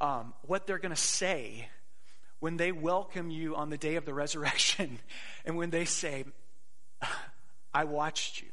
um, 0.00 0.34
what 0.42 0.66
they're 0.66 0.78
going 0.78 0.94
to 0.94 1.00
say 1.00 1.68
when 2.40 2.56
they 2.56 2.72
welcome 2.72 3.30
you 3.30 3.56
on 3.56 3.70
the 3.70 3.78
day 3.78 3.96
of 3.96 4.04
the 4.04 4.14
resurrection 4.24 4.98
and 5.44 5.56
when 5.56 5.70
they 5.70 5.84
say, 5.84 6.24
I 7.72 7.84
watched 7.84 8.42
you. 8.42 8.48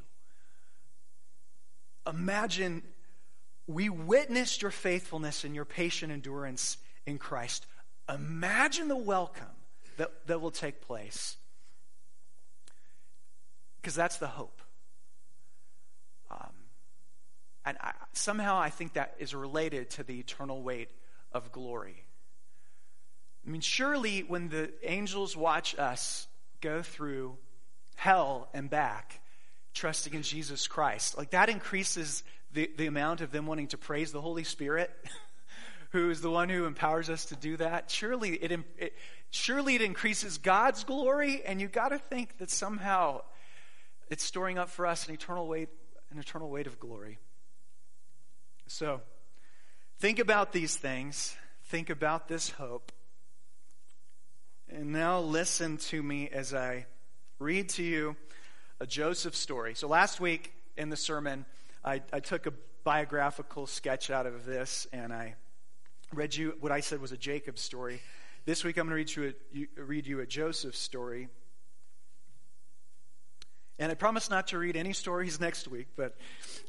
Imagine 2.08 2.82
we 3.67 3.89
witnessed 3.89 4.62
your 4.62 4.71
faithfulness 4.71 5.43
and 5.43 5.54
your 5.54 5.65
patient 5.65 6.12
endurance 6.12 6.77
in 7.06 7.17
Christ. 7.17 7.65
Imagine 8.10 8.88
the 8.88 8.97
welcome 8.97 9.45
that, 9.97 10.12
that 10.27 10.41
will 10.41 10.51
take 10.51 10.82
place. 10.82 11.38
Because 13.82 13.95
that's 13.95 14.17
the 14.17 14.27
hope. 14.27 14.62
Um, 16.30 16.54
and 17.65 17.77
I, 17.82 17.93
somehow 18.13 18.58
I 18.58 18.69
think 18.69 18.93
that 18.93 19.15
is 19.19 19.36
related 19.36 19.89
to 19.91 20.04
the 20.04 20.19
eternal 20.19 20.62
weight 20.63 20.89
of 21.34 21.52
glory. 21.52 22.04
I 23.46 23.50
mean, 23.50 23.62
surely 23.62 24.22
when 24.22 24.50
the 24.50 24.72
angels 24.84 25.36
watch 25.36 25.78
us 25.78 26.28
go 26.62 26.82
through 26.82 27.38
hell 27.96 28.50
and 28.54 28.70
back, 28.70 29.20
trusting 29.74 30.13
in 30.13 30.22
Jesus 30.22 30.67
Christ. 30.67 31.17
Like 31.17 31.32
that 31.32 31.50
increases 31.50 32.24
the, 32.54 32.70
the 32.78 32.88
amount 32.88 33.22
of 33.22 33.32
them 33.32 33.46
wanting 33.46 33.67
to 33.67 33.78
praise 33.78 34.12
the 34.12 34.22
Holy 34.22 34.44
Spirit, 34.44 34.91
who 35.91 36.10
is 36.10 36.22
the 36.22 36.30
one 36.30 36.50
who 36.50 36.65
empowers 36.65 37.10
us 37.10 37.26
to 37.26 37.36
do 37.36 37.58
that. 37.58 37.89
Surely 37.89 38.32
it, 38.32 38.52
it 38.78 38.94
surely 39.30 39.76
it 39.76 39.82
increases 39.82 40.38
God's 40.38 40.84
glory, 40.84 41.41
and 41.46 41.60
you 41.62 41.67
got 41.67 41.89
to 41.89 41.98
think 41.98 42.38
that 42.38 42.50
somehow 42.50 43.22
it's 44.10 44.24
storing 44.24 44.58
up 44.58 44.70
for 44.70 44.86
us 44.86 45.08
an 45.08 45.13
eternal 45.13 45.48
weight, 45.48 45.70
an 46.12 46.20
eternal 46.20 46.50
weight 46.50 46.67
of 46.67 46.80
glory. 46.80 47.17
So, 48.67 49.02
think 50.01 50.17
about 50.17 50.51
these 50.51 50.75
things. 50.75 51.35
Think 51.65 51.91
about 51.91 52.27
this 52.27 52.49
hope. 52.49 52.91
And 54.67 54.91
now 54.91 55.19
listen 55.19 55.77
to 55.77 56.01
me 56.01 56.27
as 56.27 56.55
I 56.55 56.87
read 57.37 57.69
to 57.69 57.83
you 57.83 58.15
a 58.79 58.87
Joseph 58.87 59.35
story. 59.35 59.75
So 59.75 59.87
last 59.87 60.19
week 60.19 60.53
in 60.75 60.89
the 60.89 60.97
sermon, 60.97 61.45
I, 61.85 62.01
I 62.11 62.19
took 62.19 62.47
a 62.47 62.53
biographical 62.83 63.67
sketch 63.67 64.09
out 64.09 64.25
of 64.25 64.43
this 64.43 64.87
and 64.91 65.13
I 65.13 65.35
read 66.11 66.35
you 66.35 66.55
what 66.59 66.71
I 66.71 66.79
said 66.79 66.99
was 66.99 67.11
a 67.11 67.17
Jacob 67.17 67.59
story. 67.59 68.01
This 68.45 68.63
week 68.63 68.77
I'm 68.77 68.87
going 68.87 69.05
to 69.05 69.21
read 69.21 69.35
you 69.53 69.67
a, 69.77 69.83
read 69.83 70.07
you 70.07 70.21
a 70.21 70.25
Joseph 70.25 70.75
story. 70.75 71.29
And 73.82 73.91
I 73.91 73.96
promise 73.96 74.30
not 74.30 74.50
to 74.50 74.60
read 74.60 74.76
any 74.76 74.94
stories 74.94 75.39
next 75.39 75.67
week, 75.67 75.88
but 75.96 76.15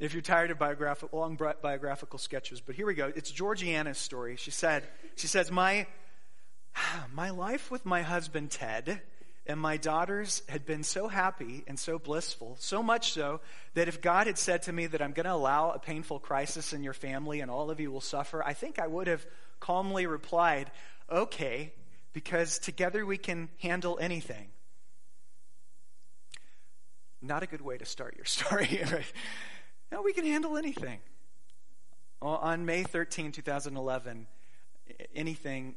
if 0.01 0.15
you're 0.15 0.23
tired 0.23 0.51
of 0.51 1.05
long 1.13 1.39
biographical 1.61 2.19
sketches, 2.19 2.63
but 2.63 2.75
here 2.75 2.87
we 2.87 2.95
go. 2.95 3.13
It's 3.15 3.31
Georgiana's 3.31 3.99
story. 3.99 4.37
She 4.37 4.51
said, 4.51 4.85
she 5.17 5.27
says, 5.27 5.51
my, 5.51 5.87
my 7.13 7.29
life 7.29 7.71
with 7.71 7.85
my 7.85 8.01
husband 8.01 8.51
Ted 8.51 9.03
and 9.47 9.61
my 9.61 9.77
daughters 9.77 10.41
had 10.49 10.65
been 10.65 10.83
so 10.83 11.07
happy 11.07 11.65
and 11.67 11.79
so 11.79 11.99
blissful, 11.99 12.57
so 12.59 12.83
much 12.83 13.13
so 13.13 13.43
that 13.75 13.89
if 13.89 14.01
God 14.01 14.27
had 14.27 14.39
said 14.39 14.63
to 14.63 14.73
me 14.73 14.87
that 14.87 15.03
I'm 15.03 15.13
going 15.13 15.27
to 15.27 15.35
allow 15.35 15.73
a 15.73 15.79
painful 15.79 16.19
crisis 16.19 16.73
in 16.73 16.83
your 16.83 16.95
family 16.95 17.41
and 17.41 17.51
all 17.51 17.71
of 17.71 17.79
you 17.79 17.91
will 17.91 18.01
suffer, 18.01 18.43
I 18.43 18.55
think 18.55 18.79
I 18.79 18.87
would 18.87 19.07
have 19.07 19.27
calmly 19.61 20.07
replied, 20.07 20.71
okay, 21.11 21.75
because 22.15 22.59
together 22.59 23.05
we 23.05 23.19
can 23.19 23.51
handle 23.59 23.99
anything. 24.01 24.49
Not 27.23 27.45
a 27.45 27.47
good 27.47 27.61
way 27.61 27.79
to 27.79 27.85
start 27.85 28.17
your 28.17 28.25
story. 28.27 28.81
Right? 28.91 29.13
No, 29.91 30.03
we 30.03 30.13
can 30.13 30.25
handle 30.25 30.57
anything. 30.57 30.99
On 32.21 32.65
May 32.65 32.83
13, 32.83 33.33
2011, 33.33 34.27
anything 35.15 35.75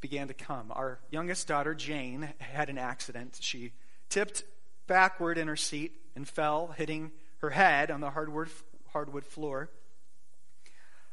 began 0.00 0.28
to 0.28 0.34
come. 0.34 0.70
Our 0.70 1.00
youngest 1.10 1.48
daughter, 1.48 1.74
Jane, 1.74 2.32
had 2.38 2.70
an 2.70 2.78
accident. 2.78 3.38
She 3.40 3.72
tipped 4.08 4.44
backward 4.86 5.36
in 5.36 5.48
her 5.48 5.56
seat 5.56 5.92
and 6.14 6.28
fell, 6.28 6.68
hitting 6.68 7.12
her 7.38 7.50
head 7.50 7.90
on 7.90 8.00
the 8.00 8.10
hardwood, 8.10 8.50
hardwood 8.92 9.24
floor. 9.24 9.70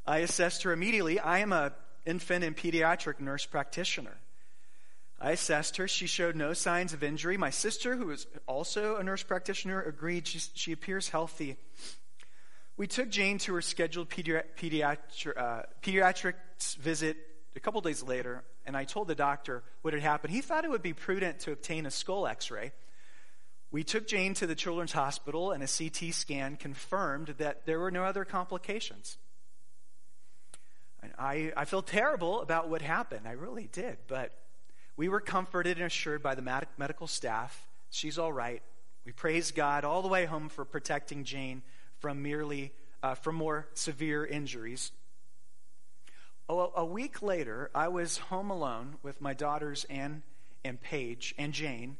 I 0.05 0.19
assessed 0.19 0.63
her 0.63 0.71
immediately. 0.71 1.19
I 1.19 1.39
am 1.39 1.51
an 1.51 1.71
infant 2.05 2.43
and 2.43 2.55
pediatric 2.55 3.19
nurse 3.19 3.45
practitioner. 3.45 4.17
I 5.19 5.31
assessed 5.31 5.77
her. 5.77 5.87
She 5.87 6.07
showed 6.07 6.35
no 6.35 6.53
signs 6.53 6.93
of 6.93 7.03
injury. 7.03 7.37
My 7.37 7.49
sister, 7.49 7.95
who 7.95 8.11
is 8.11 8.27
also 8.45 8.97
a 8.97 9.03
nurse 9.03 9.23
practitioner, 9.23 9.81
agreed 9.81 10.27
she, 10.27 10.39
she 10.53 10.71
appears 10.71 11.09
healthy. 11.09 11.57
We 12.75 12.85
took 12.85 13.09
Jane 13.09 13.39
to 13.39 13.55
her 13.55 13.61
scheduled 13.61 14.09
pediatric, 14.09 14.95
pediatric, 15.81 16.33
uh, 16.33 16.41
visit 16.79 17.17
a 17.55 17.59
couple 17.59 17.81
days 17.81 18.03
later 18.03 18.43
and 18.67 18.75
I 18.75 18.83
told 18.83 19.07
the 19.07 19.15
doctor 19.15 19.63
what 19.81 19.93
had 19.93 20.03
happened. 20.03 20.33
He 20.33 20.41
thought 20.41 20.65
it 20.65 20.69
would 20.69 20.83
be 20.83 20.93
prudent 20.93 21.39
to 21.39 21.53
obtain 21.53 21.85
a 21.85 21.91
skull 21.91 22.27
x 22.27 22.51
ray. 22.51 22.73
We 23.71 23.83
took 23.83 24.07
Jane 24.07 24.33
to 24.35 24.47
the 24.47 24.55
Children's 24.55 24.91
Hospital, 24.91 25.51
and 25.51 25.63
a 25.63 25.67
CT 25.67 26.13
scan 26.13 26.57
confirmed 26.57 27.35
that 27.37 27.65
there 27.65 27.79
were 27.79 27.91
no 27.91 28.03
other 28.03 28.23
complications. 28.25 29.17
I, 31.17 31.51
I 31.55 31.65
feel 31.65 31.81
terrible 31.81 32.41
about 32.41 32.69
what 32.69 32.81
happened. 32.81 33.27
I 33.27 33.31
really 33.31 33.69
did. 33.71 33.97
But 34.07 34.33
we 34.97 35.07
were 35.07 35.21
comforted 35.21 35.77
and 35.77 35.85
assured 35.85 36.21
by 36.21 36.35
the 36.35 36.65
medical 36.77 37.07
staff 37.07 37.67
she's 37.89 38.17
all 38.17 38.33
right. 38.33 38.61
We 39.05 39.11
praise 39.11 39.51
God 39.51 39.85
all 39.85 40.01
the 40.01 40.07
way 40.07 40.25
home 40.25 40.49
for 40.49 40.65
protecting 40.65 41.23
Jane 41.23 41.61
from 41.99 42.21
merely 42.21 42.73
uh, 43.01 43.15
from 43.15 43.35
more 43.35 43.67
severe 43.73 44.25
injuries. 44.25 44.91
A 46.49 46.85
week 46.85 47.21
later, 47.21 47.69
I 47.75 47.89
was 47.89 48.17
home 48.17 48.49
alone 48.49 48.95
with 49.03 49.19
my 49.19 49.33
daughters, 49.33 49.85
Anne 49.89 50.23
and 50.63 50.81
Paige 50.81 51.35
and 51.37 51.51
Jane, 51.51 51.97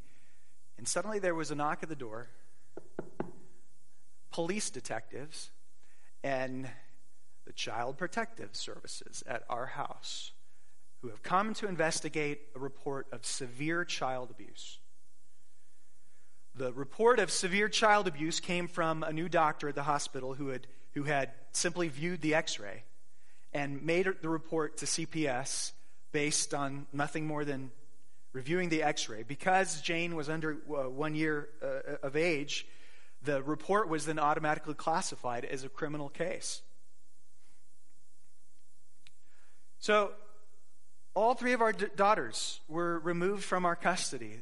and 0.77 0.87
suddenly 0.87 1.19
there 1.19 1.35
was 1.35 1.51
a 1.51 1.55
knock 1.55 1.83
at 1.83 1.89
the 1.89 1.95
door. 1.95 2.29
Police 4.31 4.69
detectives 4.69 5.49
and 6.23 6.69
the 7.45 7.51
Child 7.53 7.97
Protective 7.97 8.55
Services 8.55 9.21
at 9.27 9.43
our 9.49 9.65
house 9.65 10.31
who 11.01 11.09
have 11.09 11.21
come 11.23 11.53
to 11.55 11.67
investigate 11.67 12.41
a 12.55 12.59
report 12.59 13.07
of 13.11 13.25
severe 13.25 13.85
child 13.85 14.31
abuse. 14.31 14.79
The 16.55 16.73
report 16.73 17.19
of 17.19 17.29
severe 17.29 17.69
child 17.69 18.07
abuse 18.07 18.39
came 18.39 18.67
from 18.67 19.03
a 19.03 19.13
new 19.13 19.29
doctor 19.29 19.69
at 19.69 19.75
the 19.75 19.83
hospital 19.83 20.33
who 20.33 20.47
had, 20.47 20.65
who 20.93 21.03
had 21.03 21.31
simply 21.51 21.87
viewed 21.87 22.21
the 22.21 22.33
x 22.33 22.59
ray 22.59 22.83
and 23.53 23.83
made 23.83 24.07
the 24.21 24.29
report 24.29 24.77
to 24.77 24.85
CPS 24.85 25.73
based 26.11 26.53
on 26.53 26.87
nothing 26.91 27.27
more 27.27 27.45
than 27.45 27.71
reviewing 28.33 28.69
the 28.69 28.81
x 28.81 29.07
ray. 29.07 29.23
Because 29.23 29.81
Jane 29.81 30.15
was 30.15 30.29
under 30.29 30.57
uh, 30.69 30.89
one 30.89 31.13
year 31.13 31.49
uh, 31.61 31.97
of 32.01 32.15
age, 32.15 32.67
the 33.23 33.43
report 33.43 33.87
was 33.87 34.05
then 34.05 34.19
automatically 34.19 34.73
classified 34.73 35.45
as 35.45 35.63
a 35.63 35.69
criminal 35.69 36.09
case. 36.09 36.61
So, 39.79 40.11
all 41.17 41.33
three 41.33 41.53
of 41.53 41.61
our 41.61 41.73
d- 41.73 41.87
daughters 41.95 42.59
were 42.67 42.99
removed 42.99 43.43
from 43.43 43.65
our 43.65 43.75
custody. 43.75 44.41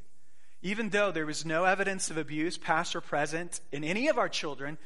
Even 0.62 0.90
though 0.90 1.10
there 1.10 1.26
was 1.26 1.46
no 1.46 1.64
evidence 1.64 2.10
of 2.10 2.18
abuse, 2.18 2.58
past 2.58 2.98
or 2.98 3.02
present, 3.02 3.62
in 3.72 3.86
any 3.86 4.10
of 4.10 4.18
our 4.18 4.28
children, 4.28 4.78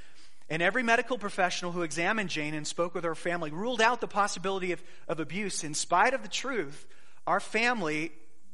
and 0.51 0.61
every 0.61 0.83
medical 0.83 1.17
professional 1.17 1.71
who 1.71 1.81
examined 1.81 2.29
Jane 2.29 2.53
and 2.53 2.67
spoke 2.67 2.93
with 2.93 3.05
her 3.05 3.15
family 3.15 3.49
ruled 3.49 3.81
out 3.81 4.01
the 4.01 4.07
possibility 4.07 4.71
of, 4.71 4.83
of 5.07 5.19
abuse, 5.19 5.63
in 5.63 5.73
spite 5.73 6.13
of 6.13 6.21
the 6.21 6.29
truth, 6.29 6.85
our 7.25 7.39
family 7.39 8.11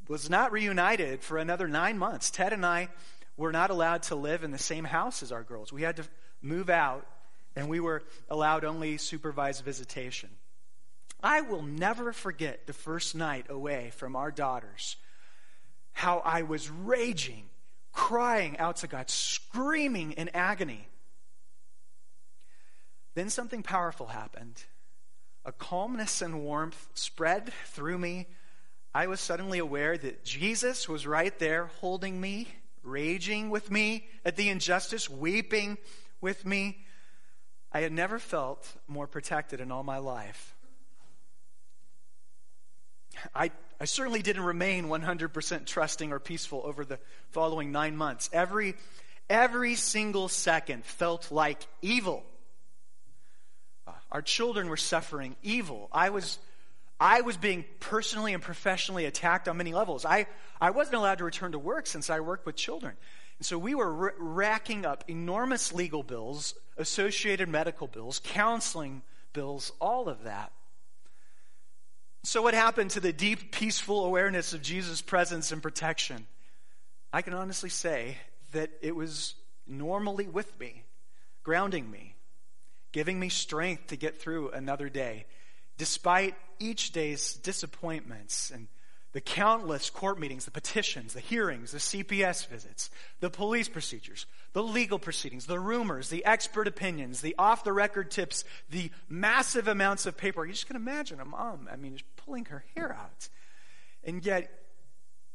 was 0.08 0.30
not 0.30 0.54
reunited 0.54 1.21
for 1.21 1.38
another 1.38 1.67
nine 1.67 1.98
months. 1.98 2.32
Ted 2.32 2.54
and 2.54 2.65
I 2.65 2.88
were 3.36 3.52
not 3.52 3.69
allowed 3.69 4.04
to 4.04 4.15
live 4.15 4.45
in 4.45 4.52
the 4.52 4.58
same 4.58 4.86
house 4.86 5.21
as 5.21 5.34
our 5.34 5.43
girls. 5.43 5.74
We 5.74 5.82
had 5.82 5.98
to 5.98 6.06
move 6.41 6.69
out, 6.69 7.06
and 7.54 7.67
we 7.67 7.82
were 7.82 8.04
allowed 8.30 8.63
only 8.63 8.95
supervised 8.98 9.65
visitation. 9.65 10.30
I 11.25 11.41
will 11.41 11.63
never 11.63 12.13
forget 12.13 12.67
the 12.67 12.73
first 12.73 13.15
night 13.15 13.47
away 13.49 13.89
from 13.95 14.15
our 14.15 14.29
daughters, 14.29 14.95
how 15.91 16.19
I 16.19 16.43
was 16.43 16.69
raging, 16.69 17.45
crying 17.91 18.59
out 18.59 18.75
to 18.77 18.88
God, 18.88 19.09
screaming 19.09 20.11
in 20.11 20.29
agony. 20.35 20.88
Then 23.15 23.31
something 23.31 23.63
powerful 23.63 24.05
happened. 24.05 24.65
A 25.43 25.51
calmness 25.51 26.21
and 26.21 26.43
warmth 26.43 26.89
spread 26.93 27.51
through 27.69 27.97
me. 27.97 28.27
I 28.93 29.07
was 29.07 29.19
suddenly 29.19 29.57
aware 29.57 29.97
that 29.97 30.25
Jesus 30.25 30.88
was 30.88 31.07
right 31.07 31.38
there 31.39 31.71
holding 31.79 32.21
me, 32.21 32.49
raging 32.83 33.49
with 33.49 33.71
me 33.71 34.05
at 34.23 34.35
the 34.35 34.49
injustice, 34.49 35.09
weeping 35.09 35.79
with 36.21 36.45
me. 36.45 36.85
I 37.71 37.79
had 37.79 37.91
never 37.91 38.19
felt 38.19 38.75
more 38.88 39.07
protected 39.07 39.59
in 39.59 39.71
all 39.71 39.83
my 39.83 39.97
life. 39.97 40.54
I, 43.34 43.51
I 43.80 43.86
certainly 43.86 44.21
didn't 44.21 44.43
remain 44.43 44.86
100% 44.86 45.65
trusting 45.65 46.12
or 46.12 46.19
peaceful 46.19 46.62
over 46.65 46.86
the 46.86 46.99
following 47.30 47.71
nine 47.71 47.95
months. 47.97 48.30
Every, 48.32 48.75
every 49.30 49.75
single 49.75 50.28
second 50.30 50.86
felt 50.86 51.32
like 51.32 51.67
evil. 51.82 52.23
Uh, 53.88 53.91
our 54.12 54.21
children 54.21 54.69
were 54.69 54.78
suffering 54.78 55.36
evil. 55.43 55.89
I 55.91 56.10
was, 56.10 56.39
I 56.99 57.21
was 57.21 57.38
being 57.38 57.65
personally 57.80 58.34
and 58.34 58.41
professionally 58.41 59.06
attacked 59.06 59.47
on 59.47 59.58
many 59.58 59.73
levels. 59.73 60.06
I, 60.06 60.28
I 60.62 60.71
wasn't 60.71 60.95
allowed 60.95 61.17
to 61.19 61.25
return 61.25 61.51
to 61.51 61.60
work 61.60 61.88
since 61.88 62.10
I 62.10 62.19
worked 62.21 62.45
with 62.45 62.56
children. 62.56 62.95
And 63.39 63.45
so 63.45 63.58
we 63.58 63.75
were 63.75 64.06
r- 64.06 64.13
racking 64.17 64.86
up 64.86 65.04
enormous 65.08 65.73
legal 65.73 66.04
bills, 66.04 66.56
associated 66.78 67.49
medical 67.49 67.88
bills, 67.88 68.21
counseling 68.23 69.01
bills, 69.34 69.71
all 69.82 70.08
of 70.08 70.23
that. 70.23 70.51
So, 72.25 72.41
what 72.41 72.53
happened 72.53 72.91
to 72.91 72.99
the 72.99 73.13
deep, 73.13 73.51
peaceful 73.51 74.05
awareness 74.05 74.53
of 74.53 74.61
Jesus' 74.61 75.01
presence 75.01 75.51
and 75.51 75.61
protection? 75.61 76.27
I 77.13 77.21
can 77.21 77.33
honestly 77.33 77.69
say 77.69 78.17
that 78.51 78.71
it 78.81 78.95
was 78.95 79.35
normally 79.67 80.27
with 80.27 80.59
me, 80.59 80.83
grounding 81.43 81.89
me 81.89 82.15
giving 82.95 83.19
me 83.19 83.27
strength 83.27 83.88
to 83.88 83.97
get 83.97 84.21
through 84.21 84.51
another 84.51 84.88
day, 84.88 85.25
despite 85.77 86.33
each 86.59 86.93
day's 86.93 87.33
disappointments 87.33 88.51
and 88.51 88.69
the 89.15 89.21
countless 89.21 89.89
court 89.89 90.19
meetings, 90.19 90.43
the 90.43 90.51
petitions, 90.51 91.13
the 91.13 91.21
hearings, 91.21 91.71
the 91.71 91.78
CPS 91.78 92.47
visits, 92.47 92.89
the 93.21 93.30
police 93.30 93.69
procedures, 93.69 94.25
the 94.51 94.62
legal 94.62 94.99
proceedings, 94.99 95.45
the 95.45 95.58
rumors, 95.58 96.10
the 96.10 96.25
expert 96.25 96.67
opinions, 96.67 97.21
the 97.21 97.34
off 97.39 97.63
the 97.63 97.71
record 97.71 98.12
tips, 98.12 98.43
the 98.69 98.91
massive 99.08 99.69
amounts 99.69 100.06
of 100.06 100.17
paperwork. 100.17 100.49
You 100.49 100.54
just 100.54 100.67
can 100.67 100.75
imagine 100.75 101.21
a 101.21 101.25
mom, 101.25 101.69
I 101.71 101.78
mean, 101.78 101.93
just 101.93 102.04
pulling 102.17 102.43
her 102.45 102.65
hair 102.75 102.91
out. 102.91 103.30
And 104.04 104.25
yet, 104.25 104.51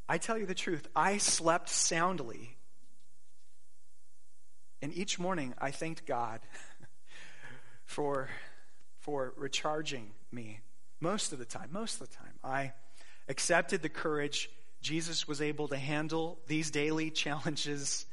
I 0.06 0.18
tell 0.18 0.36
you 0.36 0.44
the 0.44 0.54
truth, 0.54 0.86
I 0.94 1.16
slept 1.16 1.70
soundly. 1.70 2.58
And 4.82 4.94
each 4.94 5.18
morning, 5.18 5.54
I 5.58 5.70
thanked 5.70 6.04
God 6.04 6.40
for, 7.86 8.28
for 8.98 9.32
recharging 9.38 10.10
me 10.30 10.60
most 11.00 11.32
of 11.32 11.38
the 11.38 11.46
time. 11.46 11.70
Most 11.72 11.98
of 12.02 12.10
the 12.10 12.14
time. 12.14 12.34
I 12.44 12.72
accepted 13.30 13.80
the 13.80 13.88
courage 13.88 14.50
Jesus 14.82 15.28
was 15.28 15.40
able 15.40 15.68
to 15.68 15.76
handle 15.76 16.38
these 16.46 16.70
daily 16.70 17.10
challenges. 17.10 18.04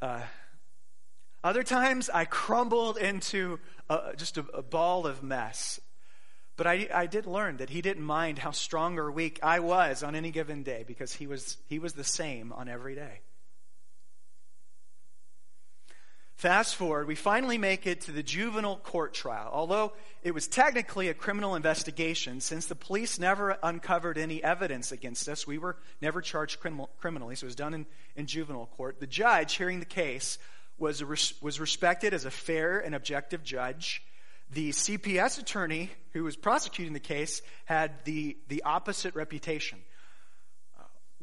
Uh, 0.00 0.20
other 1.42 1.62
times 1.62 2.08
I 2.08 2.24
crumbled 2.24 2.96
into 2.96 3.58
a, 3.90 4.14
just 4.16 4.38
a, 4.38 4.44
a, 4.54 4.62
ball 4.62 5.06
of 5.06 5.22
mess. 5.22 5.80
But 6.56 6.66
I, 6.66 6.88
I 6.94 7.06
did 7.06 7.26
learn 7.26 7.56
that 7.56 7.68
he 7.68 7.82
didn't 7.82 8.04
mind 8.04 8.38
how 8.38 8.52
strong 8.52 8.98
or 8.98 9.10
weak 9.10 9.40
I 9.42 9.58
was 9.60 10.02
on 10.02 10.14
any 10.14 10.30
given 10.30 10.62
day 10.62 10.84
because 10.86 11.12
he 11.12 11.26
was, 11.26 11.56
he 11.66 11.78
was 11.78 11.94
the 11.94 12.04
same 12.04 12.52
on 12.52 12.68
every 12.68 12.94
day. 12.94 13.20
Fast 16.36 16.74
forward, 16.74 17.06
we 17.06 17.14
finally 17.14 17.58
make 17.58 17.86
it 17.86 18.02
to 18.02 18.12
the 18.12 18.22
juvenile 18.22 18.76
court 18.76 19.14
trial. 19.14 19.50
Although 19.52 19.92
it 20.22 20.34
was 20.34 20.48
technically 20.48 21.08
a 21.08 21.14
criminal 21.14 21.54
investigation, 21.54 22.40
since 22.40 22.66
the 22.66 22.74
police 22.74 23.18
never 23.18 23.56
uncovered 23.62 24.18
any 24.18 24.42
evidence 24.42 24.90
against 24.90 25.28
us, 25.28 25.46
we 25.46 25.58
were 25.58 25.76
never 26.02 26.20
charged 26.20 26.58
criminal, 26.58 26.90
criminally, 26.98 27.36
so 27.36 27.44
it 27.44 27.46
was 27.46 27.54
done 27.54 27.72
in, 27.72 27.86
in 28.16 28.26
juvenile 28.26 28.66
court. 28.76 28.98
The 28.98 29.06
judge 29.06 29.54
hearing 29.54 29.78
the 29.78 29.86
case 29.86 30.38
was, 30.76 31.02
was 31.40 31.60
respected 31.60 32.12
as 32.12 32.24
a 32.24 32.30
fair 32.30 32.80
and 32.80 32.96
objective 32.96 33.44
judge. 33.44 34.02
The 34.50 34.70
CPS 34.70 35.40
attorney 35.40 35.90
who 36.12 36.24
was 36.24 36.36
prosecuting 36.36 36.94
the 36.94 37.00
case 37.00 37.42
had 37.64 37.92
the, 38.04 38.36
the 38.48 38.64
opposite 38.64 39.14
reputation. 39.14 39.78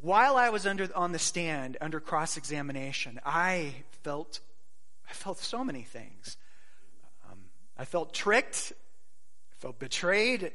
While 0.00 0.36
I 0.36 0.48
was 0.48 0.66
under, 0.66 0.88
on 0.96 1.12
the 1.12 1.18
stand 1.18 1.76
under 1.80 2.00
cross 2.00 2.36
examination, 2.36 3.20
I 3.24 3.74
felt 4.02 4.40
I 5.12 5.14
felt 5.14 5.36
so 5.36 5.62
many 5.62 5.82
things. 5.82 6.38
Um, 7.30 7.38
I 7.76 7.84
felt 7.84 8.14
tricked, 8.14 8.72
I 9.52 9.54
felt 9.58 9.78
betrayed, 9.78 10.52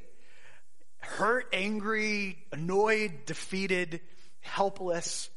hurt, 0.98 1.48
angry, 1.54 2.40
annoyed, 2.52 3.28
defeated, 3.28 4.02
helpless. 4.40 5.30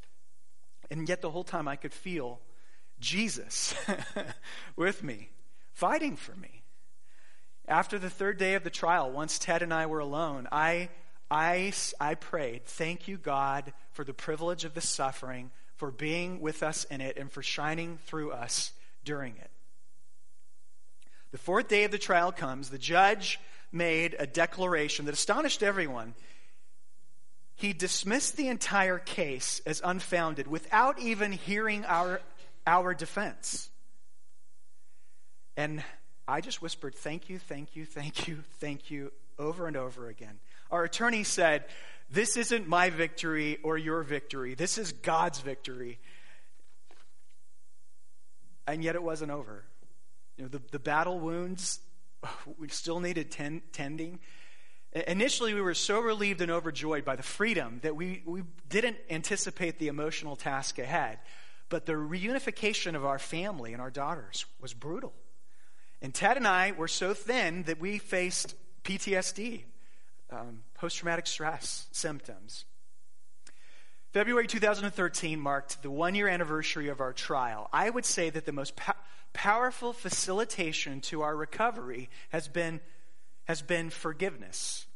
And 0.90 1.06
yet, 1.06 1.20
the 1.20 1.30
whole 1.30 1.44
time, 1.44 1.68
I 1.68 1.76
could 1.76 1.92
feel 1.92 2.40
Jesus 2.98 3.74
with 4.76 5.04
me, 5.04 5.28
fighting 5.74 6.16
for 6.16 6.34
me. 6.34 6.62
After 7.68 7.98
the 7.98 8.08
third 8.08 8.38
day 8.38 8.54
of 8.54 8.64
the 8.64 8.70
trial, 8.70 9.10
once 9.10 9.38
Ted 9.38 9.60
and 9.60 9.74
I 9.74 9.84
were 9.84 9.98
alone, 9.98 10.48
I, 10.50 10.88
I, 11.30 11.74
I 12.00 12.14
prayed, 12.14 12.64
Thank 12.64 13.06
you, 13.06 13.18
God, 13.18 13.74
for 13.92 14.02
the 14.02 14.14
privilege 14.14 14.64
of 14.64 14.72
the 14.72 14.80
suffering, 14.80 15.50
for 15.76 15.90
being 15.90 16.40
with 16.40 16.62
us 16.62 16.84
in 16.84 17.02
it, 17.02 17.18
and 17.18 17.30
for 17.30 17.42
shining 17.42 17.98
through 18.06 18.32
us 18.32 18.72
during 19.10 19.34
it. 19.38 19.50
The 21.32 21.38
fourth 21.38 21.66
day 21.66 21.82
of 21.82 21.90
the 21.90 21.98
trial 21.98 22.30
comes. 22.30 22.70
The 22.70 22.78
judge 22.78 23.40
made 23.72 24.14
a 24.16 24.24
declaration 24.24 25.06
that 25.06 25.14
astonished 25.14 25.64
everyone. 25.64 26.14
He 27.56 27.72
dismissed 27.72 28.36
the 28.36 28.46
entire 28.46 29.00
case 29.00 29.62
as 29.66 29.82
unfounded 29.84 30.46
without 30.46 31.00
even 31.00 31.32
hearing 31.32 31.84
our, 31.86 32.20
our 32.68 32.94
defense. 32.94 33.68
And 35.56 35.82
I 36.28 36.40
just 36.40 36.62
whispered, 36.62 36.94
Thank 36.94 37.28
you, 37.28 37.40
thank 37.40 37.74
you, 37.74 37.86
thank 37.86 38.28
you, 38.28 38.44
thank 38.60 38.92
you, 38.92 39.10
over 39.40 39.66
and 39.66 39.76
over 39.76 40.08
again. 40.08 40.38
Our 40.70 40.84
attorney 40.84 41.24
said, 41.24 41.64
This 42.12 42.36
isn't 42.36 42.68
my 42.68 42.90
victory 42.90 43.58
or 43.64 43.76
your 43.76 44.04
victory. 44.04 44.54
This 44.54 44.78
is 44.78 44.92
God's 44.92 45.40
victory 45.40 45.98
and 48.72 48.84
yet 48.84 48.94
it 48.94 49.02
wasn't 49.02 49.30
over. 49.30 49.64
You 50.36 50.44
know, 50.44 50.48
the, 50.48 50.62
the 50.70 50.78
battle 50.78 51.18
wounds, 51.18 51.80
we 52.58 52.68
still 52.68 53.00
needed 53.00 53.30
ten, 53.30 53.62
tending. 53.72 54.20
Initially, 54.92 55.54
we 55.54 55.60
were 55.60 55.74
so 55.74 56.00
relieved 56.00 56.40
and 56.40 56.50
overjoyed 56.50 57.04
by 57.04 57.14
the 57.14 57.22
freedom 57.22 57.78
that 57.82 57.94
we, 57.94 58.22
we 58.24 58.42
didn't 58.68 58.96
anticipate 59.08 59.78
the 59.78 59.88
emotional 59.88 60.34
task 60.34 60.78
ahead. 60.78 61.18
But 61.68 61.86
the 61.86 61.92
reunification 61.92 62.96
of 62.96 63.04
our 63.04 63.20
family 63.20 63.72
and 63.72 63.80
our 63.80 63.90
daughters 63.90 64.46
was 64.60 64.74
brutal. 64.74 65.12
And 66.02 66.12
Ted 66.12 66.36
and 66.36 66.46
I 66.46 66.72
were 66.72 66.88
so 66.88 67.14
thin 67.14 67.62
that 67.64 67.78
we 67.78 67.98
faced 67.98 68.56
PTSD, 68.82 69.62
um, 70.30 70.64
post 70.74 70.96
traumatic 70.96 71.28
stress 71.28 71.86
symptoms. 71.92 72.64
February 74.12 74.48
2013 74.48 75.38
marked 75.38 75.82
the 75.82 75.90
one 75.90 76.16
year 76.16 76.26
anniversary 76.26 76.88
of 76.88 77.00
our 77.00 77.12
trial. 77.12 77.68
I 77.72 77.88
would 77.88 78.04
say 78.04 78.28
that 78.30 78.44
the 78.44 78.52
most 78.52 78.74
po- 78.74 78.92
powerful 79.32 79.92
facilitation 79.92 81.00
to 81.02 81.22
our 81.22 81.36
recovery 81.36 82.10
has 82.30 82.48
been, 82.48 82.80
has 83.44 83.62
been 83.62 83.88
forgiveness. 83.88 84.86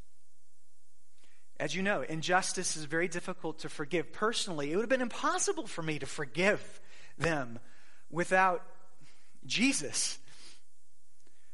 As 1.60 1.76
you 1.76 1.82
know, 1.82 2.02
injustice 2.02 2.76
is 2.76 2.86
very 2.86 3.06
difficult 3.06 3.60
to 3.60 3.68
forgive. 3.68 4.12
Personally, 4.12 4.72
it 4.72 4.76
would 4.76 4.82
have 4.82 4.90
been 4.90 5.00
impossible 5.00 5.68
for 5.68 5.82
me 5.82 6.00
to 6.00 6.06
forgive 6.06 6.80
them 7.16 7.60
without 8.10 8.62
Jesus. 9.46 10.18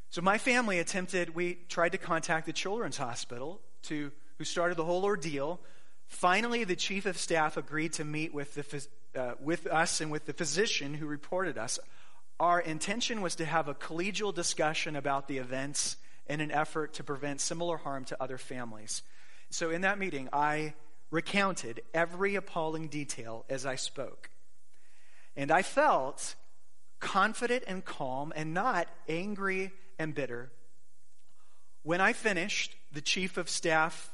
So 0.09 0.23
my 0.23 0.39
family 0.39 0.79
attempted, 0.79 1.35
we 1.35 1.59
tried 1.69 1.91
to 1.91 1.99
contact 1.99 2.47
the 2.47 2.53
Children's 2.53 2.97
Hospital 2.97 3.61
to, 3.83 4.11
who 4.39 4.43
started 4.45 4.77
the 4.77 4.83
whole 4.83 5.05
ordeal 5.05 5.59
Finally, 6.11 6.65
the 6.65 6.75
chief 6.75 7.05
of 7.05 7.17
staff 7.17 7.55
agreed 7.55 7.93
to 7.93 8.03
meet 8.03 8.33
with 8.33 8.53
the, 8.53 8.87
uh, 9.19 9.33
with 9.39 9.65
us 9.65 10.01
and 10.01 10.11
with 10.11 10.25
the 10.25 10.33
physician 10.33 10.93
who 10.93 11.07
reported 11.07 11.57
us. 11.57 11.79
Our 12.37 12.59
intention 12.59 13.21
was 13.21 13.35
to 13.35 13.45
have 13.45 13.69
a 13.69 13.73
collegial 13.73 14.35
discussion 14.35 14.97
about 14.97 15.29
the 15.29 15.37
events 15.37 15.95
in 16.27 16.41
an 16.41 16.51
effort 16.51 16.93
to 16.95 17.03
prevent 17.03 17.39
similar 17.39 17.77
harm 17.77 18.03
to 18.05 18.21
other 18.21 18.37
families. 18.37 19.03
So, 19.51 19.69
in 19.69 19.81
that 19.81 19.97
meeting, 19.97 20.27
I 20.33 20.73
recounted 21.11 21.81
every 21.93 22.35
appalling 22.35 22.89
detail 22.89 23.45
as 23.49 23.65
I 23.65 23.75
spoke. 23.75 24.29
And 25.37 25.49
I 25.49 25.61
felt 25.61 26.35
confident 26.99 27.63
and 27.67 27.85
calm 27.85 28.33
and 28.35 28.53
not 28.53 28.89
angry 29.07 29.71
and 29.97 30.13
bitter. 30.13 30.51
When 31.83 32.01
I 32.01 32.11
finished, 32.11 32.75
the 32.91 33.01
chief 33.01 33.37
of 33.37 33.49
staff 33.49 34.11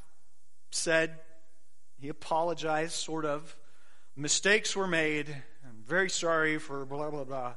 said, 0.70 1.20
he 2.00 2.10
apologized, 2.10 2.94
sort 2.94 3.26
of. 3.26 3.56
Mistakes 4.16 4.76
were 4.76 4.88
made. 4.88 5.30
I'm 5.30 5.84
very 5.86 6.10
sorry 6.10 6.58
for 6.58 6.86
blah, 6.86 7.10
blah, 7.10 7.24
blah. 7.24 7.54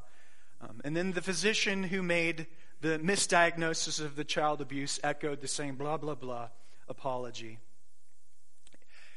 Um, 0.60 0.80
and 0.84 0.96
then 0.96 1.12
the 1.12 1.22
physician 1.22 1.82
who 1.82 2.02
made 2.02 2.46
the 2.80 2.98
misdiagnosis 2.98 4.00
of 4.00 4.16
the 4.16 4.24
child 4.24 4.60
abuse 4.60 4.98
echoed 5.02 5.40
the 5.40 5.48
same 5.48 5.76
blah, 5.76 5.96
blah, 5.96 6.14
blah 6.14 6.48
apology. 6.88 7.58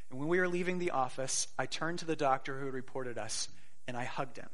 And 0.10 0.20
when 0.20 0.30
we 0.30 0.40
were 0.40 0.48
leaving 0.48 0.78
the 0.78 0.92
office, 0.92 1.48
I 1.58 1.66
turned 1.66 2.00
to 2.00 2.06
the 2.06 2.16
doctor 2.16 2.60
who 2.60 2.66
had 2.66 2.74
reported 2.74 3.18
us 3.18 3.50
and 3.88 3.98
I 3.98 4.04
hugged 4.04 4.38
him. 4.38 4.50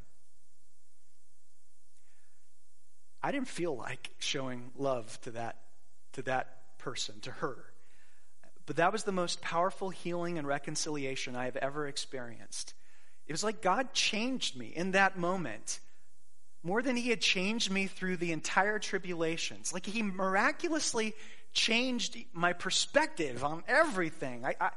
I 3.21 3.31
didn't 3.31 3.49
feel 3.49 3.75
like 3.75 4.11
showing 4.19 4.71
love 4.77 5.19
to 5.21 5.31
that, 5.31 5.57
to 6.13 6.21
that 6.23 6.77
person, 6.77 7.19
to 7.21 7.31
her. 7.31 7.57
But 8.69 8.75
that 8.75 8.91
was 8.91 9.03
the 9.03 9.11
most 9.11 9.41
powerful 9.41 9.89
healing 9.89 10.37
and 10.37 10.45
reconciliation 10.47 11.35
I 11.35 11.45
have 11.45 11.55
ever 11.55 11.87
experienced. 11.87 12.75
It 13.25 13.31
was 13.31 13.43
like 13.43 13.63
God 13.63 13.93
changed 13.93 14.55
me 14.55 14.67
in 14.67 14.91
that 14.91 15.17
moment 15.17 15.79
more 16.61 16.83
than 16.83 16.95
He 16.95 17.09
had 17.09 17.19
changed 17.19 17.71
me 17.71 17.87
through 17.87 18.17
the 18.17 18.31
entire 18.31 18.77
tribulations. 18.77 19.73
Like 19.73 19.87
He 19.87 20.03
miraculously 20.03 21.15
changed 21.51 22.15
my 22.31 22.53
perspective 22.53 23.43
on 23.43 23.63
everything. 23.67 24.45
I, 24.45 24.55
I, 24.61 24.69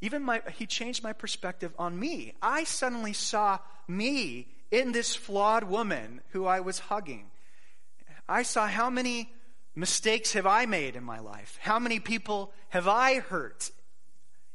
even 0.00 0.22
my, 0.22 0.40
He 0.56 0.66
changed 0.66 1.02
my 1.02 1.12
perspective 1.12 1.74
on 1.80 1.98
me. 1.98 2.34
I 2.40 2.62
suddenly 2.62 3.14
saw 3.14 3.58
me 3.88 4.46
in 4.70 4.92
this 4.92 5.16
flawed 5.16 5.64
woman 5.64 6.20
who 6.28 6.46
I 6.46 6.60
was 6.60 6.78
hugging. 6.78 7.32
I 8.28 8.44
saw 8.44 8.68
how 8.68 8.90
many 8.90 9.32
mistakes 9.76 10.32
have 10.32 10.46
I 10.46 10.66
made 10.66 10.96
in 10.96 11.04
my 11.04 11.20
life? 11.20 11.58
How 11.60 11.78
many 11.78 12.00
people 12.00 12.52
have 12.70 12.88
I 12.88 13.20
hurt 13.20 13.70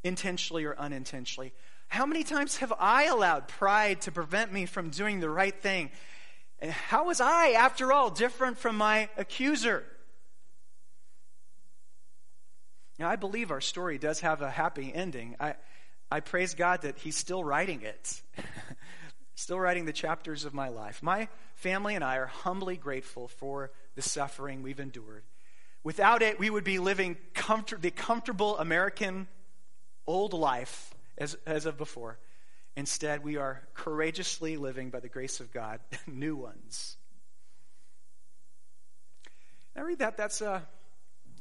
intentionally 0.03 0.65
or 0.65 0.77
unintentionally? 0.77 1.53
How 1.87 2.05
many 2.05 2.23
times 2.23 2.57
have 2.57 2.73
I 2.79 3.05
allowed 3.05 3.47
pride 3.47 4.01
to 4.01 4.11
prevent 4.11 4.51
me 4.51 4.65
from 4.65 4.89
doing 4.89 5.19
the 5.19 5.29
right 5.29 5.55
thing? 5.55 5.91
And 6.59 6.71
how 6.71 7.05
was 7.05 7.21
I, 7.21 7.51
after 7.51 7.93
all, 7.93 8.09
different 8.09 8.57
from 8.57 8.77
my 8.77 9.09
accuser? 9.17 9.83
Now, 12.97 13.09
I 13.09 13.15
believe 13.15 13.51
our 13.51 13.61
story 13.61 13.97
does 13.97 14.19
have 14.21 14.41
a 14.41 14.49
happy 14.49 14.91
ending. 14.93 15.35
I, 15.39 15.55
I 16.11 16.19
praise 16.19 16.53
God 16.53 16.83
that 16.83 16.97
He's 16.99 17.17
still 17.17 17.43
writing 17.43 17.81
it. 17.81 18.21
still 19.35 19.59
writing 19.59 19.85
the 19.85 19.93
chapters 19.93 20.45
of 20.45 20.53
my 20.53 20.69
life. 20.69 21.01
My 21.01 21.27
family 21.55 21.95
and 21.95 22.03
I 22.03 22.17
are 22.17 22.27
humbly 22.27 22.77
grateful 22.77 23.27
for 23.27 23.71
the 23.95 24.01
suffering 24.01 24.63
we've 24.63 24.79
endured. 24.79 25.23
Without 25.83 26.21
it, 26.21 26.39
we 26.39 26.49
would 26.49 26.63
be 26.63 26.79
living 26.79 27.17
comfort- 27.33 27.81
the 27.81 27.91
comfortable 27.91 28.57
American 28.57 29.27
old 30.05 30.33
life 30.33 30.93
as, 31.17 31.35
as 31.45 31.65
of 31.65 31.77
before. 31.77 32.17
Instead, 32.75 33.23
we 33.23 33.37
are 33.37 33.61
courageously 33.73 34.57
living 34.57 34.89
by 34.89 34.99
the 34.99 35.09
grace 35.09 35.39
of 35.39 35.51
God 35.51 35.79
new 36.07 36.35
ones. 36.35 36.97
I 39.75 39.81
read 39.81 39.99
that. 39.99 40.17
That's 40.17 40.41
a, 40.41 40.65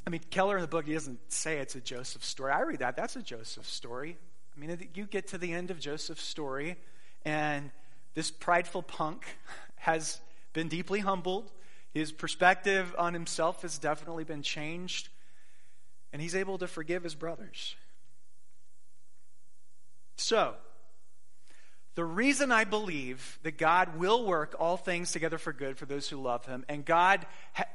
I 0.07 0.11
mean, 0.11 0.21
Keller 0.31 0.57
in 0.57 0.63
the 0.63 0.69
book, 0.69 0.87
he 0.87 0.93
doesn't 0.93 1.33
say 1.33 1.59
it's 1.59 1.75
a 1.75 1.81
Joseph 1.81 2.25
story. 2.25 2.53
I 2.53 2.61
read 2.61 2.79
that. 2.79 2.97
That's 2.97 3.17
a 3.17 3.23
Joseph 3.23 3.67
story. 3.67 4.17
I 4.57 4.61
mean, 4.61 4.89
you 4.95 5.07
get 5.07 5.29
to 5.29 5.39
the 5.39 5.53
end 5.53 5.71
of 5.71 5.79
Joseph's 5.79 6.23
story, 6.23 6.77
and 7.25 7.71
this 8.15 8.31
prideful 8.31 8.83
punk 8.83 9.25
has 9.77 10.21
been 10.53 10.69
deeply 10.69 11.01
humbled. 11.01 11.51
His 11.93 12.13
perspective 12.13 12.95
on 12.99 13.15
himself 13.15 13.63
has 13.63 13.79
definitely 13.79 14.25
been 14.25 14.43
changed, 14.43 15.09
and 16.13 16.23
he's 16.23 16.35
able 16.35 16.59
to 16.59 16.67
forgive 16.67 17.03
his 17.03 17.15
brothers. 17.15 17.75
So, 20.17 20.55
the 21.97 22.05
reason 22.05 22.53
I 22.53 22.65
believe 22.65 23.39
that 23.43 23.59
God 23.59 23.97
will 23.97 24.25
work 24.25 24.55
all 24.59 24.77
things 24.77 25.13
together 25.13 25.39
for 25.39 25.53
good 25.53 25.77
for 25.77 25.87
those 25.87 26.09
who 26.09 26.21
love 26.21 26.47
Him, 26.47 26.65
and 26.69 26.85
God, 26.85 27.27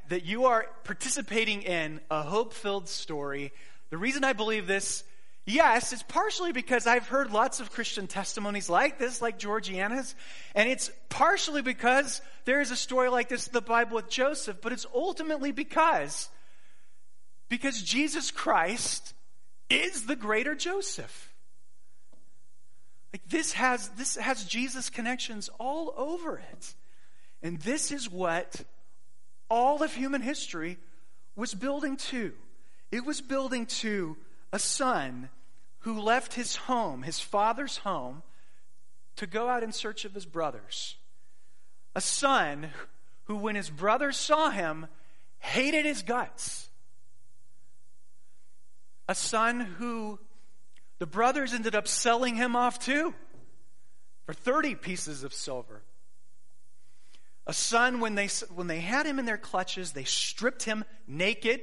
that 0.09 0.25
you 0.25 0.45
are 0.45 0.67
participating 0.83 1.63
in 1.63 1.99
a 2.09 2.23
hope 2.23 2.53
filled 2.53 2.87
story, 2.87 3.51
the 3.89 3.97
reason 3.97 4.23
I 4.23 4.33
believe 4.33 4.67
this 4.67 5.03
Yes, 5.45 5.93
it's 5.93 6.01
partially 6.03 6.51
because 6.51 6.87
I've 6.87 7.07
heard 7.07 7.31
lots 7.31 7.59
of 7.59 7.71
Christian 7.71 8.07
testimonies 8.07 8.67
like 8.67 8.97
this, 8.97 9.21
like 9.21 9.37
Georgiana's, 9.37 10.15
and 10.55 10.67
it's 10.67 10.89
partially 11.09 11.61
because 11.61 12.21
there 12.45 12.61
is 12.61 12.71
a 12.71 12.75
story 12.75 13.09
like 13.09 13.29
this 13.29 13.45
in 13.45 13.53
the 13.53 13.61
Bible 13.61 13.95
with 13.95 14.09
Joseph, 14.09 14.57
but 14.61 14.73
it's 14.73 14.87
ultimately 14.93 15.51
because 15.51 16.29
because 17.47 17.81
Jesus 17.83 18.31
Christ 18.31 19.13
is 19.69 20.07
the 20.07 20.15
greater 20.15 20.55
Joseph. 20.55 21.31
Like 23.13 23.29
this 23.29 23.53
has 23.53 23.89
this 23.89 24.15
has 24.15 24.45
Jesus 24.45 24.89
connections 24.89 25.49
all 25.59 25.93
over 25.95 26.37
it. 26.37 26.73
And 27.43 27.59
this 27.61 27.91
is 27.91 28.09
what 28.09 28.61
all 29.47 29.83
of 29.83 29.93
human 29.93 30.21
history 30.21 30.77
was 31.35 31.53
building 31.53 31.97
to. 31.97 32.33
It 32.91 33.05
was 33.05 33.21
building 33.21 33.67
to 33.67 34.17
a 34.51 34.57
son 34.57 35.29
who 35.85 36.01
left 36.01 36.33
his 36.33 36.55
home, 36.55 37.03
his 37.03 37.19
father's 37.19 37.77
home, 37.77 38.23
to 39.15 39.27
go 39.27 39.47
out 39.47 39.61
in 39.61 39.71
search 39.71 40.03
of 40.03 40.15
his 40.15 40.25
brothers. 40.25 40.95
A 41.95 42.01
son 42.01 42.71
who, 43.25 43.35
when 43.35 43.53
his 43.53 43.69
brothers 43.69 44.17
saw 44.17 44.49
him, 44.49 44.87
hated 45.37 45.85
his 45.85 46.01
guts. 46.01 46.69
A 49.07 49.13
son 49.13 49.59
who 49.59 50.17
the 50.97 51.05
brothers 51.05 51.53
ended 51.53 51.75
up 51.75 51.87
selling 51.87 52.35
him 52.35 52.55
off 52.55 52.79
too 52.79 53.13
for 54.25 54.33
30 54.33 54.73
pieces 54.73 55.23
of 55.23 55.35
silver. 55.35 55.83
A 57.45 57.53
son, 57.53 57.99
when 57.99 58.15
they, 58.15 58.29
when 58.55 58.65
they 58.65 58.79
had 58.79 59.05
him 59.05 59.19
in 59.19 59.25
their 59.25 59.37
clutches, 59.37 59.91
they 59.91 60.03
stripped 60.03 60.63
him 60.63 60.83
naked 61.07 61.61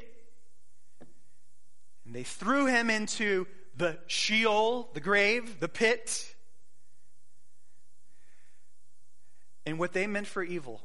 and 2.06 2.14
they 2.14 2.22
threw 2.22 2.66
him 2.66 2.88
into 2.88 3.48
the 3.76 3.98
Sheol, 4.06 4.90
the 4.94 5.00
grave, 5.00 5.60
the 5.60 5.68
pit. 5.68 6.34
And 9.64 9.78
what 9.78 9.92
they 9.92 10.06
meant 10.06 10.26
for 10.26 10.42
evil, 10.42 10.80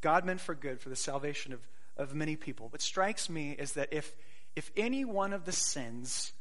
God 0.00 0.24
meant 0.24 0.40
for 0.40 0.54
good, 0.54 0.80
for 0.80 0.88
the 0.88 0.96
salvation 0.96 1.52
of, 1.52 1.60
of 1.96 2.14
many 2.14 2.36
people. 2.36 2.68
What 2.68 2.82
strikes 2.82 3.28
me 3.30 3.52
is 3.58 3.72
that 3.72 3.92
if, 3.92 4.14
if 4.54 4.70
any 4.76 5.04
one 5.04 5.32
of 5.32 5.44
the 5.44 5.52
sins 5.52 6.32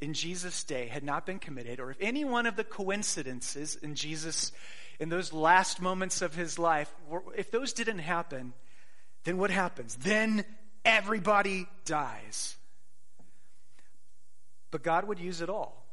in 0.00 0.14
Jesus' 0.14 0.64
day 0.64 0.86
had 0.86 1.04
not 1.04 1.26
been 1.26 1.38
committed, 1.38 1.80
or 1.80 1.90
if 1.90 1.98
any 2.00 2.24
one 2.24 2.46
of 2.46 2.56
the 2.56 2.64
coincidences 2.64 3.76
in 3.76 3.94
Jesus, 3.94 4.52
in 4.98 5.08
those 5.08 5.32
last 5.32 5.80
moments 5.80 6.22
of 6.22 6.34
his 6.34 6.58
life, 6.58 6.92
if 7.36 7.50
those 7.50 7.72
didn't 7.72 7.98
happen, 7.98 8.54
then 9.24 9.36
what 9.36 9.50
happens? 9.50 9.96
Then 9.96 10.44
everybody 10.84 11.66
dies. 11.84 12.56
But 14.74 14.82
God 14.82 15.04
would 15.04 15.20
use 15.20 15.40
it 15.40 15.48
all. 15.48 15.86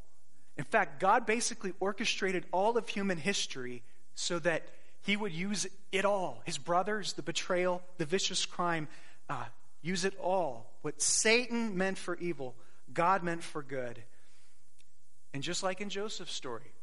In 0.58 0.64
fact, 0.64 1.00
God 1.00 1.28
basically 1.28 1.72
orchestrated 1.80 2.48
all 2.52 2.80
of 2.80 2.90
human 2.90 3.20
history 3.20 3.84
so 4.16 4.40
that 4.40 4.64
he 5.04 5.16
would 5.16 5.32
use 5.32 5.68
it 5.92 6.04
all 6.04 6.42
his 6.46 6.58
brothers, 6.58 7.14
the 7.14 7.22
betrayal, 7.22 7.84
the 8.00 8.06
vicious 8.06 8.44
crime, 8.44 8.88
uh, 9.30 9.46
use 9.84 10.04
it 10.04 10.18
all. 10.20 10.72
What 10.82 11.00
Satan 11.00 11.78
meant 11.78 12.00
for 12.00 12.16
evil, 12.16 12.56
God 12.92 13.22
meant 13.22 13.44
for 13.44 13.62
good. 13.62 14.02
And 15.32 15.44
just 15.44 15.62
like 15.62 15.80
in 15.80 15.90
Joseph's 15.90 16.34
story, 16.34 16.74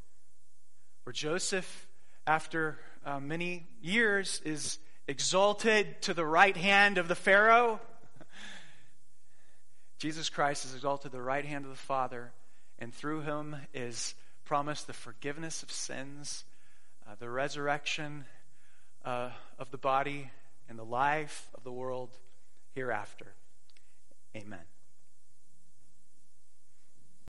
where 1.03 1.13
Joseph, 1.13 1.89
after 2.29 2.79
uh, 3.05 3.19
many 3.19 3.67
years, 3.83 4.41
is 4.45 4.79
exalted 5.09 6.01
to 6.03 6.15
the 6.15 6.25
right 6.25 6.57
hand 6.57 6.97
of 6.97 7.09
the 7.09 7.17
Pharaoh, 7.17 7.81
Jesus 9.99 10.31
Christ 10.31 10.65
is 10.65 10.75
exalted 10.75 11.11
to 11.11 11.17
the 11.17 11.23
right 11.23 11.45
hand 11.45 11.65
of 11.65 11.71
the 11.71 11.77
Father, 11.77 12.31
and 12.79 12.95
through 12.95 13.23
him 13.23 13.57
is 13.75 14.15
promised 14.45 14.87
the 14.87 14.93
forgiveness 14.93 15.63
of 15.63 15.73
sins, 15.73 16.45
uh, 17.07 17.15
the 17.19 17.29
resurrection 17.29 18.25
uh, 19.05 19.31
of 19.59 19.71
the 19.71 19.79
body, 19.79 20.31
and 20.69 20.79
the 20.79 20.85
life 20.85 21.49
of 21.55 21.65
the 21.65 21.73
world 21.73 22.11
hereafter. 22.75 23.27
Amen. 24.37 24.61